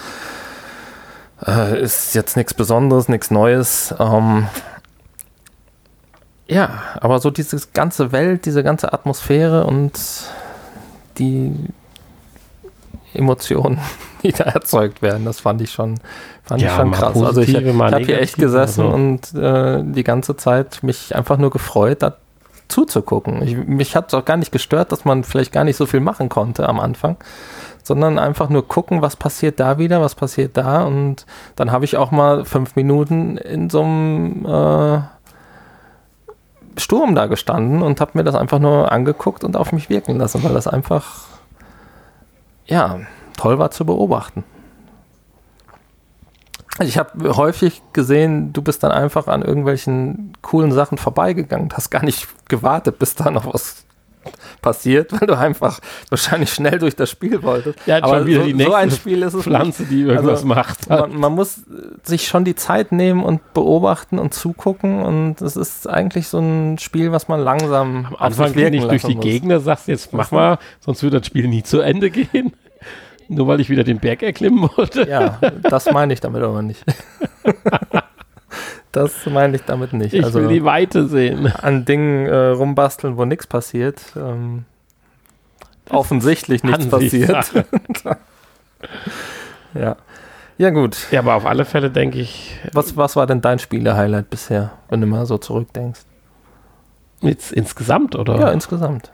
[1.46, 3.94] Äh, ist jetzt nichts Besonderes, nichts Neues.
[4.00, 4.48] Ähm,
[6.48, 9.94] ja, aber so diese ganze Welt, diese ganze Atmosphäre und
[11.18, 11.54] die
[13.14, 13.80] Emotionen,
[14.24, 16.00] die da erzeugt werden, das fand ich schon,
[16.44, 17.22] fand Ja, ich schon krass.
[17.22, 18.96] Also ich, ich habe hier echt gesessen also.
[18.96, 22.16] und äh, die ganze Zeit mich einfach nur gefreut, da
[22.68, 23.42] zuzugucken.
[23.44, 26.00] Ich, mich hat es auch gar nicht gestört, dass man vielleicht gar nicht so viel
[26.00, 27.18] machen konnte am Anfang,
[27.86, 31.26] sondern einfach nur gucken, was passiert da wieder, was passiert da und
[31.56, 35.02] dann habe ich auch mal fünf Minuten in so einem äh,
[36.80, 40.44] Sturm da gestanden und habe mir das einfach nur angeguckt und auf mich wirken lassen,
[40.44, 41.26] weil das einfach
[42.66, 43.00] ja
[43.38, 44.44] toll war zu beobachten.
[46.78, 51.90] Also Ich habe häufig gesehen, du bist dann einfach an irgendwelchen coolen Sachen vorbeigegangen, hast
[51.92, 53.85] gar nicht gewartet, bis da noch was
[54.62, 55.80] passiert, weil du einfach
[56.10, 57.80] wahrscheinlich schnell durch das Spiel wolltest.
[57.86, 60.48] Ja, Aber wieder so, die so ein nächste Spiel ist es Pflanze, die irgendwas Also,
[60.48, 60.90] macht.
[60.90, 61.62] man, man muss
[62.04, 66.78] sich schon die Zeit nehmen und beobachten und zugucken und es ist eigentlich so ein
[66.80, 69.24] Spiel, was man langsam Am Anfang nicht durch die muss.
[69.24, 72.54] Gegner, sagst jetzt mach mal, sonst wird das Spiel nie zu Ende gehen.
[73.28, 75.10] Nur weil ich wieder den Berg erklimmen wollte.
[75.10, 76.84] Ja, das meine ich damit aber nicht.
[78.96, 80.14] das meine ich damit nicht.
[80.14, 81.48] Ich also will die Weite sehen.
[81.48, 84.02] an Dingen äh, rumbasteln, wo nichts passiert.
[84.16, 84.66] Ähm,
[85.90, 87.52] offensichtlich nichts passiert.
[89.74, 89.98] Ja.
[90.58, 90.96] Ja, gut.
[91.12, 95.02] Ja, aber auf alle Fälle denke ich, Was, was war denn dein Spiele-Highlight bisher, wenn
[95.02, 96.02] du mal so zurückdenkst?
[97.22, 98.40] jetzt insgesamt, oder?
[98.40, 99.12] Ja, insgesamt.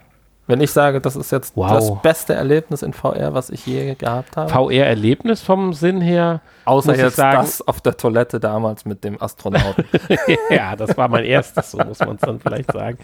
[0.48, 1.70] Wenn ich sage, das ist jetzt Wow.
[1.72, 4.50] das beste Erlebnis in VR, was ich je gehabt habe.
[4.50, 6.42] VR-Erlebnis vom Sinn her.
[6.66, 9.86] Außer jetzt sagen- das auf der Toilette damals mit dem Astronauten.
[10.50, 12.98] ja, das war mein erstes, so muss man es dann vielleicht sagen.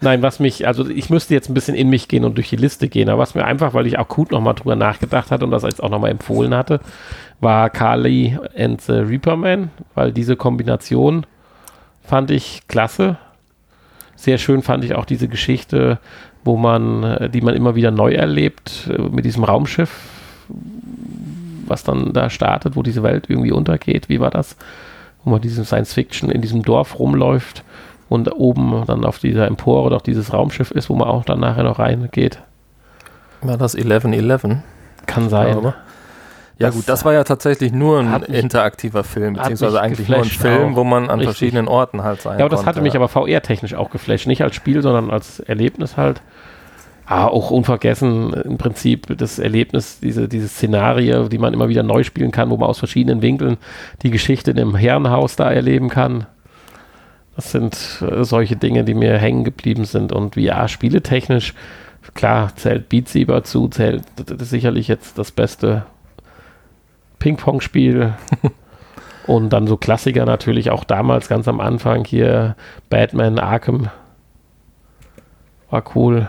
[0.00, 2.56] Nein, was mich, also ich müsste jetzt ein bisschen in mich gehen und durch die
[2.56, 5.64] Liste gehen, aber was mir einfach, weil ich akut nochmal drüber nachgedacht hatte und das
[5.64, 6.80] jetzt auch nochmal empfohlen hatte,
[7.40, 11.26] war Kali and the Reaperman, weil diese Kombination
[12.02, 13.16] fand ich klasse.
[14.16, 15.98] Sehr schön fand ich auch diese Geschichte,
[16.44, 19.90] wo man, äh, die man immer wieder neu erlebt, äh, mit diesem Raumschiff,
[21.66, 24.08] was dann da startet, wo diese Welt irgendwie untergeht.
[24.08, 24.56] Wie war das?
[25.24, 27.64] Wo man diesem Science Fiction in diesem Dorf rumläuft
[28.08, 31.64] und oben dann auf dieser Empore doch dieses Raumschiff ist, wo man auch dann nachher
[31.64, 32.38] noch reingeht.
[33.42, 34.62] War das 1111?
[35.06, 35.72] Kann sein.
[36.58, 40.24] Ja Das gut, das war ja tatsächlich nur ein interaktiver Film, beziehungsweise eigentlich nur ein
[40.24, 40.76] Film, auch.
[40.76, 41.26] wo man an Richtig.
[41.26, 42.68] verschiedenen Orten halt sein Ja, aber das konnte.
[42.70, 44.26] hatte mich aber VR-technisch auch geflasht.
[44.26, 46.20] Nicht als Spiel, sondern als Erlebnis halt.
[47.06, 52.02] Ah, auch unvergessen im Prinzip das Erlebnis, diese, diese Szenarie, die man immer wieder neu
[52.02, 53.56] spielen kann, wo man aus verschiedenen Winkeln
[54.02, 56.26] die Geschichte in dem Herrenhaus da erleben kann.
[57.34, 60.12] Das sind äh, solche Dinge, die mir hängen geblieben sind.
[60.12, 61.54] Und VR-spieletechnisch,
[62.14, 64.02] klar, zählt Beat Saber zu, zählt
[64.40, 65.86] sicherlich jetzt das beste
[67.18, 68.14] Ping-Pong-Spiel.
[69.26, 72.56] Und dann so Klassiker natürlich auch damals ganz am Anfang hier
[72.88, 73.90] Batman Arkham
[75.70, 76.28] war cool.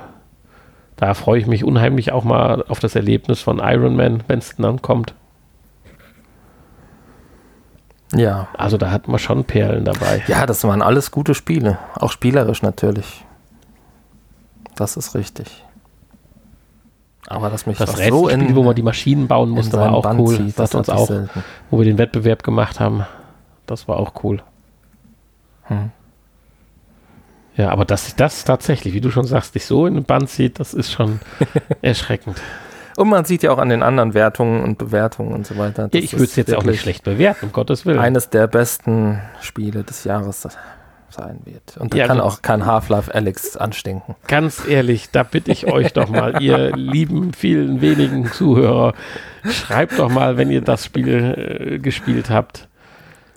[0.98, 4.58] Da freue ich mich unheimlich auch mal auf das Erlebnis von Iron Man, wenn es
[4.58, 5.14] dann kommt.
[8.14, 8.50] Ja.
[8.58, 10.24] Also da hatten wir schon Perlen dabei.
[10.28, 13.24] ja, das waren alles gute Spiele, auch spielerisch natürlich.
[14.76, 15.64] Das ist richtig.
[17.30, 20.02] Aber dass mich Das was Rätselspiel, wo man die Maschinen bauen in musste, war auch
[20.02, 20.36] Bann cool.
[20.36, 21.44] zieht, das hat uns auch, selten.
[21.70, 23.06] wo wir den Wettbewerb gemacht haben,
[23.68, 24.42] das war auch cool.
[25.66, 25.92] Hm.
[27.56, 30.30] Ja, aber dass sich das tatsächlich, wie du schon sagst, dich so in den Band
[30.30, 31.20] zieht, das ist schon
[31.84, 32.42] erschreckend.
[32.96, 35.90] Und man sieht ja auch an den anderen Wertungen und Bewertungen und so weiter.
[35.94, 38.00] Ja, ich würde es das jetzt auch nicht schlecht bewerten, um Gottes Willen.
[38.00, 40.48] Eines der besten Spiele des Jahres
[41.12, 41.78] sein wird.
[41.78, 44.16] Und da Ja, kann auch kein Half-Life Alex anstinken.
[44.28, 48.94] Ganz ehrlich, da bitte ich euch doch mal, ihr lieben, vielen wenigen Zuhörer,
[49.44, 52.70] schreibt doch mal, wenn ihr das Spiel äh, gespielt habt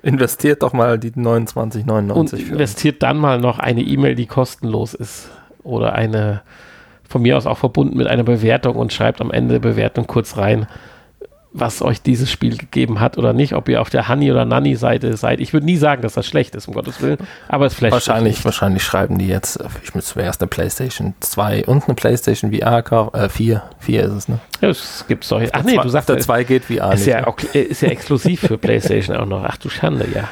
[0.03, 5.31] Investiert doch mal die 29,99 und investiert dann mal noch eine E-Mail, die kostenlos ist
[5.63, 6.43] oder eine,
[7.09, 10.37] von mir aus auch verbunden mit einer Bewertung und schreibt am Ende der Bewertung kurz
[10.37, 10.67] rein,
[11.55, 15.17] was euch dieses Spiel gegeben hat oder nicht, ob ihr auf der Honey- oder Nanny-Seite
[15.17, 15.41] seid.
[15.41, 18.45] Ich würde nie sagen, dass das schlecht ist, um Gottes Willen, aber es flasht Wahrscheinlich,
[18.45, 22.83] wahrscheinlich schreiben die jetzt, äh, ich muss zuerst eine Playstation 2 und eine Playstation VR
[22.83, 23.15] kaufen.
[23.19, 23.63] Äh, 4.
[23.81, 24.39] 4 ist es, ne?
[24.61, 25.53] Ja, es gibt solche.
[25.53, 27.09] Ach nee, du sagst, der es 2 geht VR ist nicht.
[27.09, 29.45] ja, auch, äh, ist ja exklusiv für PlayStation auch noch.
[29.45, 30.29] Ach du Schande, ja.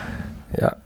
[0.59, 0.77] ja.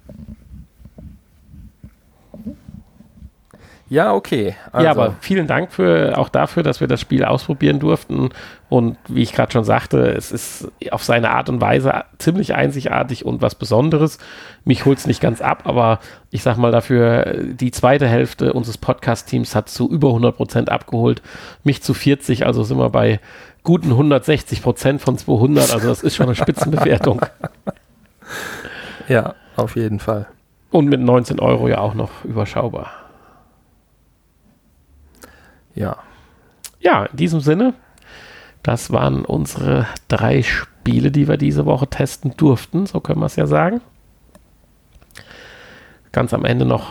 [3.95, 4.57] Ja, okay.
[4.73, 8.31] Also, ja, aber vielen Dank für, auch dafür, dass wir das Spiel ausprobieren durften.
[8.75, 13.25] Und wie ich gerade schon sagte, es ist auf seine Art und Weise ziemlich einzigartig
[13.25, 14.19] und was Besonderes.
[14.65, 16.01] Mich holt es nicht ganz ab, aber
[16.33, 21.23] ich sag mal dafür, die zweite Hälfte unseres Podcast-Teams hat zu über 100 Prozent abgeholt.
[21.63, 23.21] Mich zu 40, also sind wir bei
[23.63, 25.73] guten 160 Prozent von 200.
[25.73, 27.25] Also das ist schon eine Spitzenbewertung.
[29.09, 30.27] ja, auf jeden Fall.
[30.73, 32.91] Und mit 19 Euro ja auch noch überschaubar.
[35.77, 35.99] Ja.
[36.81, 37.75] Ja, in diesem Sinne,
[38.65, 43.37] das waren unsere drei Spiele, die wir diese Woche testen durften, so können wir es
[43.37, 43.81] ja sagen.
[46.13, 46.91] Ganz am Ende noch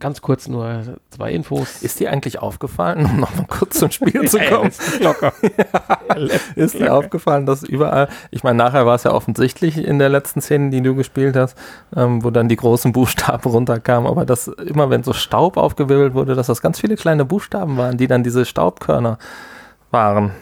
[0.00, 1.82] ganz kurz nur zwei Infos.
[1.82, 4.70] Ist dir eigentlich aufgefallen, um nochmal kurz zum Spiel zu Ja, kommen?
[4.70, 5.32] ist locker.
[6.56, 10.40] Ist dir aufgefallen, dass überall, ich meine, nachher war es ja offensichtlich in der letzten
[10.40, 11.56] Szene, die du gespielt hast,
[11.94, 16.34] ähm, wo dann die großen Buchstaben runterkamen, aber dass immer, wenn so Staub aufgewirbelt wurde,
[16.34, 19.18] dass das ganz viele kleine Buchstaben waren, die dann diese Staubkörner
[19.90, 20.32] waren.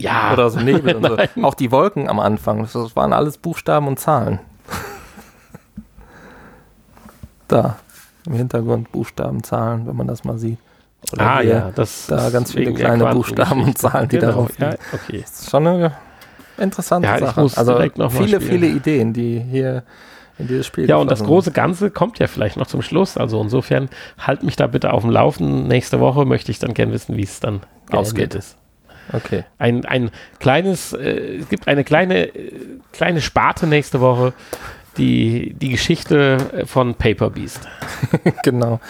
[0.00, 1.16] Ja, Oder so Nebel und so.
[1.42, 4.38] Auch die Wolken am Anfang, das- waren alles Buchstaben und Zahlen.
[7.48, 7.76] Da,
[8.26, 10.58] im Hintergrund Buchstaben, Zahlen, wenn man das mal sieht.
[11.12, 13.06] Oder ah ja, das da ganz viele kleine.
[13.06, 14.82] Buchstaben und Zahlen, die genau, darauf ja, liegen.
[14.92, 15.20] okay.
[15.22, 15.92] Das ist schon eine
[16.58, 17.40] interessante Ja, ich Sache.
[17.40, 17.80] muss also
[18.10, 19.84] viele, viele Ideen, die hier
[20.38, 23.16] in dieses Spiel Ja, und das große Ganze kommt ja vielleicht noch zum Schluss.
[23.16, 23.88] Also insofern
[24.18, 25.66] halt mich da bitte auf dem Laufen.
[25.68, 28.34] Nächste Woche möchte ich dann gern wissen, wie es dann Ausgeht.
[28.34, 28.34] ausgeht.
[28.34, 28.56] Ist.
[29.12, 29.44] Okay.
[29.58, 32.52] Ein, ein kleines, äh, es gibt eine kleine, äh,
[32.92, 34.32] kleine Sparte nächste Woche,
[34.96, 37.68] die, die Geschichte äh, von Paper Beast.
[38.42, 38.80] genau.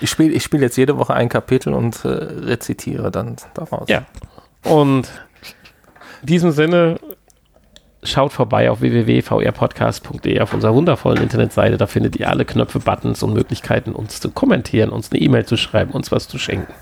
[0.00, 3.88] Ich spiele ich spiel jetzt jede Woche ein Kapitel und äh, rezitiere dann daraus.
[3.88, 4.04] Ja.
[4.62, 5.08] Und
[6.22, 6.98] in diesem Sinne
[8.02, 11.76] schaut vorbei auf www.vrpodcast.de auf unserer wundervollen Internetseite.
[11.76, 15.56] Da findet ihr alle Knöpfe, Buttons und Möglichkeiten, uns zu kommentieren, uns eine E-Mail zu
[15.56, 16.72] schreiben, uns was zu schenken.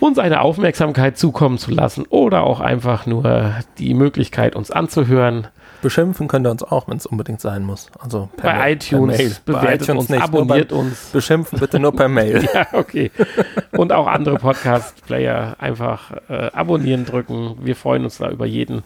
[0.00, 5.48] Uns eine Aufmerksamkeit zukommen zu lassen oder auch einfach nur die Möglichkeit, uns anzuhören.
[5.82, 7.88] Beschimpfen könnt ihr uns auch, wenn es unbedingt sein muss.
[8.00, 9.36] Also per Bei Ma- iTunes per Mail.
[9.44, 11.10] Bewertet iTunes uns, nicht, abonniert uns.
[11.12, 12.48] Beschimpfen bitte nur per Mail.
[12.54, 13.10] Ja, okay.
[13.72, 17.56] Und auch andere Podcast-Player einfach äh, abonnieren drücken.
[17.62, 18.82] Wir freuen uns da über jeden.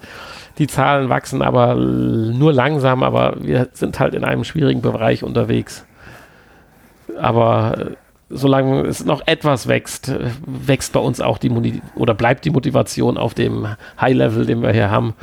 [0.59, 5.87] Die Zahlen wachsen aber nur langsam, aber wir sind halt in einem schwierigen Bereich unterwegs.
[7.19, 7.91] Aber äh,
[8.33, 10.13] solange es noch etwas wächst,
[10.47, 13.69] wächst bei uns auch die Moni oder bleibt die Motivation auf dem
[14.01, 15.15] High-Level, den wir hier haben.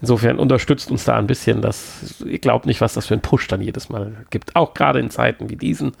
[0.00, 1.60] Insofern unterstützt uns da ein bisschen.
[1.60, 4.56] Das, ihr glaubt nicht, was das für ein Push dann jedes Mal gibt.
[4.56, 5.92] Auch gerade in Zeiten wie diesen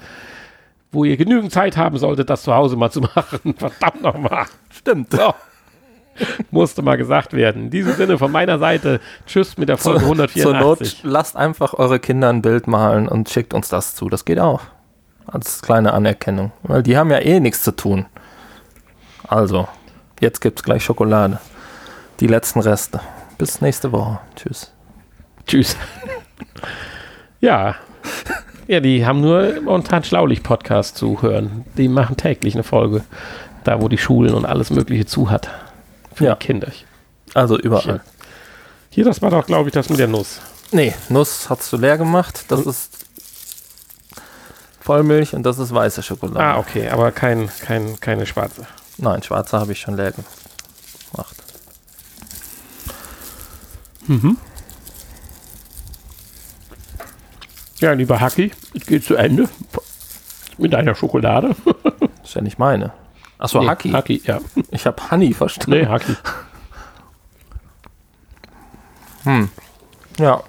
[0.92, 3.54] wo ihr genügend Zeit haben solltet, das zu Hause mal zu machen.
[3.56, 4.46] Verdammt nochmal.
[4.70, 5.12] Stimmt.
[5.12, 5.34] So.
[6.50, 7.64] Musste mal gesagt werden.
[7.64, 11.00] In diesem Sinne von meiner Seite, tschüss mit der Folge Zur Not 184.
[11.04, 14.08] lasst einfach eure Kinder ein Bild malen und schickt uns das zu.
[14.08, 14.60] Das geht auch.
[15.32, 16.52] Als kleine Anerkennung.
[16.62, 18.06] Weil die haben ja eh nichts zu tun.
[19.28, 19.68] Also,
[20.20, 21.38] jetzt gibt's gleich Schokolade.
[22.18, 23.00] Die letzten Reste.
[23.38, 24.18] Bis nächste Woche.
[24.36, 24.72] Tschüss.
[25.46, 25.76] Tschüss.
[27.40, 27.76] ja.
[28.66, 31.64] Ja, die haben nur momentan Schlaulich-Podcast zu hören.
[31.76, 33.02] Die machen täglich eine Folge.
[33.64, 35.48] Da, wo die Schulen und alles Mögliche zu hat.
[36.14, 36.34] Für Ja.
[36.34, 36.68] die Kinder.
[37.34, 38.00] Also überall.
[38.90, 40.40] Hier, das war doch, glaube ich, das mit der Nuss.
[40.72, 42.44] Nee, Nuss hast du leer gemacht.
[42.48, 42.99] Das ist
[44.90, 46.44] Vollmilch und das ist weiße Schokolade.
[46.44, 48.66] Ah, okay, aber kein, kein, keine schwarze.
[48.98, 51.36] Nein, schwarze habe ich schon leer gemacht.
[57.78, 59.48] Ja, lieber Hacki, es geht zu Ende
[60.58, 61.54] mit deiner Schokolade.
[62.24, 62.92] Ist ja nicht meine.
[63.38, 63.90] Achso, Nee, Haki.
[63.92, 64.40] Hacki, ja.
[64.72, 65.70] Ich habe Honey verstanden.
[65.70, 66.16] Nee, Hacki.
[70.18, 70.42] Ja.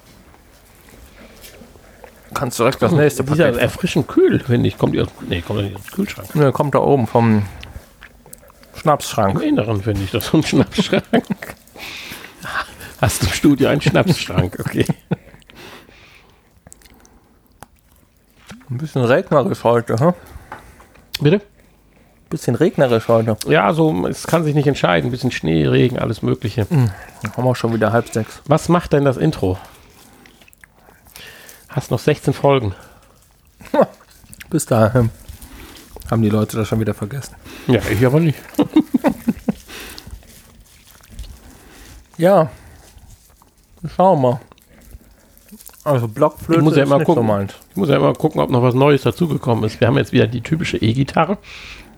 [2.34, 3.60] Kannst direkt das nächste Dieser Paket.
[3.60, 4.78] erfrischend kühl, finde ich.
[4.78, 6.34] Kommt aus, nee, kommt nicht aus dem Kühlschrank.
[6.34, 7.44] Ne, kommt da oben vom Im
[8.80, 9.40] Schnapsschrank.
[9.42, 11.02] Inneren finde ich das so ein Schnapsschrank.
[13.00, 14.56] Hast du im Studio einen Schnapsschrank?
[14.64, 14.86] Okay.
[18.70, 20.14] Ein bisschen regnerisch heute, hm?
[21.20, 21.42] Bitte?
[22.30, 23.36] Bisschen regnerisch heute.
[23.46, 25.08] Ja, so, es kann sich nicht entscheiden.
[25.08, 26.66] Ein bisschen Schnee, Regen, alles Mögliche.
[26.70, 28.40] Haben wir schon wieder halb sechs.
[28.46, 29.58] Was macht denn das Intro?
[31.72, 32.74] Hast noch 16 Folgen.
[34.50, 35.10] Bis dahin.
[36.10, 37.34] Haben die Leute das schon wieder vergessen.
[37.66, 38.38] Ja, ich aber nicht.
[42.18, 42.50] Ja.
[43.96, 44.40] Schauen wir mal.
[45.82, 47.26] Also Blockflöte Ich muss ja ist immer nicht gucken.
[47.26, 47.54] so.
[47.70, 49.80] Ich muss ja immer gucken, ob noch was Neues dazugekommen ist.
[49.80, 51.38] Wir haben jetzt wieder die typische E-Gitarre.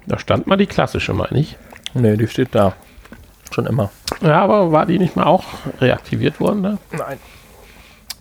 [0.06, 1.58] Da stand mal die klassische, meine ich.
[1.92, 2.72] Nee, die steht da.
[3.50, 3.90] Schon immer.
[4.22, 5.44] Ja, aber war die nicht mal auch
[5.80, 6.78] reaktiviert worden da?
[6.92, 7.18] Nein.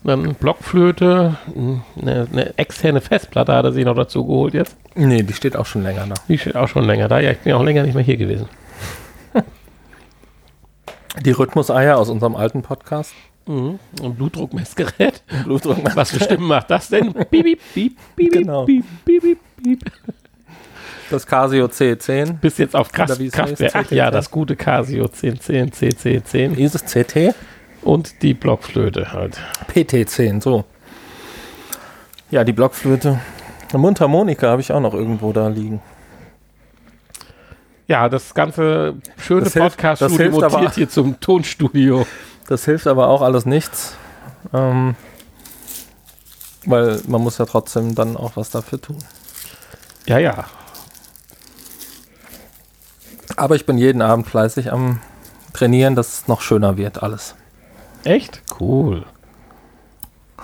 [0.04, 4.76] Dann Blockflöte, eine, eine externe Festplatte hat er sich noch dazu geholt jetzt.
[4.96, 6.16] Nee, die steht auch schon länger da.
[6.28, 7.20] Die steht auch schon länger da.
[7.20, 8.48] Ja, ich bin auch länger nicht mehr hier gewesen.
[11.24, 13.14] Die Rhythmuseier aus unserem alten Podcast.
[13.46, 13.78] Mhm.
[14.02, 15.22] Ein Blutdruckmessgerät.
[15.46, 15.78] Blutdruck.
[15.96, 17.14] Was für Stimmen macht das denn?
[17.14, 18.66] Piep, piep, piep, Genau.
[18.66, 19.80] piep, piep, piep, piep.
[21.12, 22.34] Das Casio C10.
[22.40, 23.72] Bis jetzt auf Kraft, Kraftwerk.
[23.76, 24.12] Ach ja, CT10.
[24.12, 26.56] das gute Casio 1010 CC10.
[26.58, 27.36] Ist es CT?
[27.84, 29.40] Und die Blockflöte halt.
[29.74, 30.64] PT10, so.
[32.32, 33.20] Ja, die Blockflöte.
[33.70, 35.82] Eine Mundharmonika habe ich auch noch irgendwo da liegen.
[37.88, 42.08] Ja, das ganze schöne Podcast-Studio das hilft aber- mutiert hier zum Tonstudio.
[42.48, 43.96] Das hilft aber auch alles nichts.
[44.54, 44.96] Ähm,
[46.66, 48.98] weil man muss ja trotzdem dann auch was dafür tun.
[50.06, 50.46] Ja, ja.
[53.36, 55.00] Aber ich bin jeden Abend fleißig am
[55.54, 57.36] Trainieren, dass es noch schöner wird alles.
[58.04, 58.42] Echt?
[58.60, 59.06] Cool.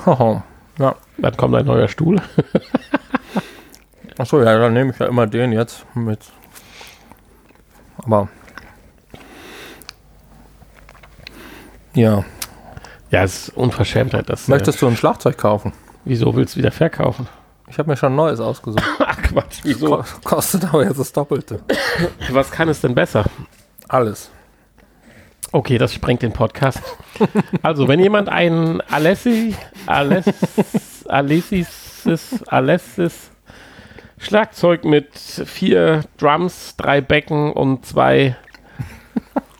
[0.05, 0.43] Hoho.
[0.77, 0.95] Ja.
[1.17, 2.21] Dann kommt ein neuer Stuhl.
[4.17, 6.19] Achso, ja, dann nehme ich ja immer den jetzt mit.
[7.97, 8.29] Aber.
[11.93, 12.23] Ja.
[13.11, 14.29] Ja, es ist Unverschämtheit.
[14.29, 15.71] Das, Möchtest du ein Schlagzeug kaufen?
[15.71, 15.75] äh,
[16.05, 17.27] wieso willst du wieder verkaufen?
[17.67, 18.83] Ich habe mir schon ein neues ausgesucht.
[18.99, 19.97] Ach Quatsch, wieso?
[19.97, 21.61] Ko kostet aber jetzt das Doppelte.
[22.31, 23.25] Was kann es denn besser?
[23.87, 24.31] Alles.
[25.51, 26.81] Okay, das sprengt den Podcast.
[27.63, 29.55] Also, wenn jemand ein Alessi,
[29.87, 30.25] Ales,
[31.07, 33.31] Alesis, Alesis
[34.19, 38.35] Schlagzeug mit vier Drums, drei Becken und zwei,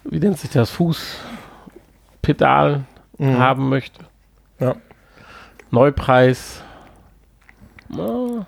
[0.04, 1.16] wie nennt sich das, Fußpedal
[3.20, 4.06] haben möchte.
[4.60, 4.76] Ja.
[5.72, 6.62] Neupreis.
[7.88, 8.46] na,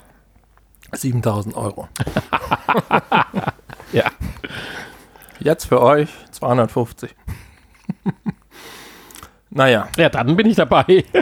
[0.91, 1.87] 7000 Euro.
[3.93, 4.05] Ja.
[5.41, 7.15] Jetzt für euch 250.
[9.49, 11.03] naja, Ja, dann bin ich dabei.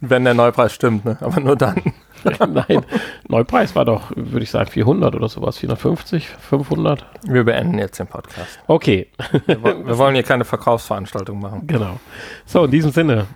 [0.00, 1.18] wenn der Neupreis stimmt, ne?
[1.20, 1.82] aber nur dann.
[2.48, 2.84] Nein,
[3.28, 7.06] Neupreis war doch, würde ich sagen, 400 oder sowas, 450, 500.
[7.22, 8.58] Wir beenden jetzt den Podcast.
[8.66, 9.08] Okay,
[9.46, 11.66] Wir, wir wollen hier keine Verkaufsveranstaltung machen.
[11.68, 12.00] genau.
[12.44, 13.26] So, in diesem Sinne,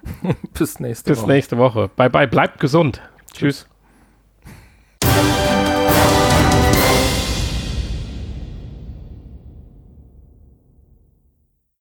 [0.52, 1.30] Bis nächste bis Woche.
[1.30, 1.90] nächste Woche.
[1.94, 3.00] Bye bye, bleibt gesund.
[3.32, 3.68] Tschüss.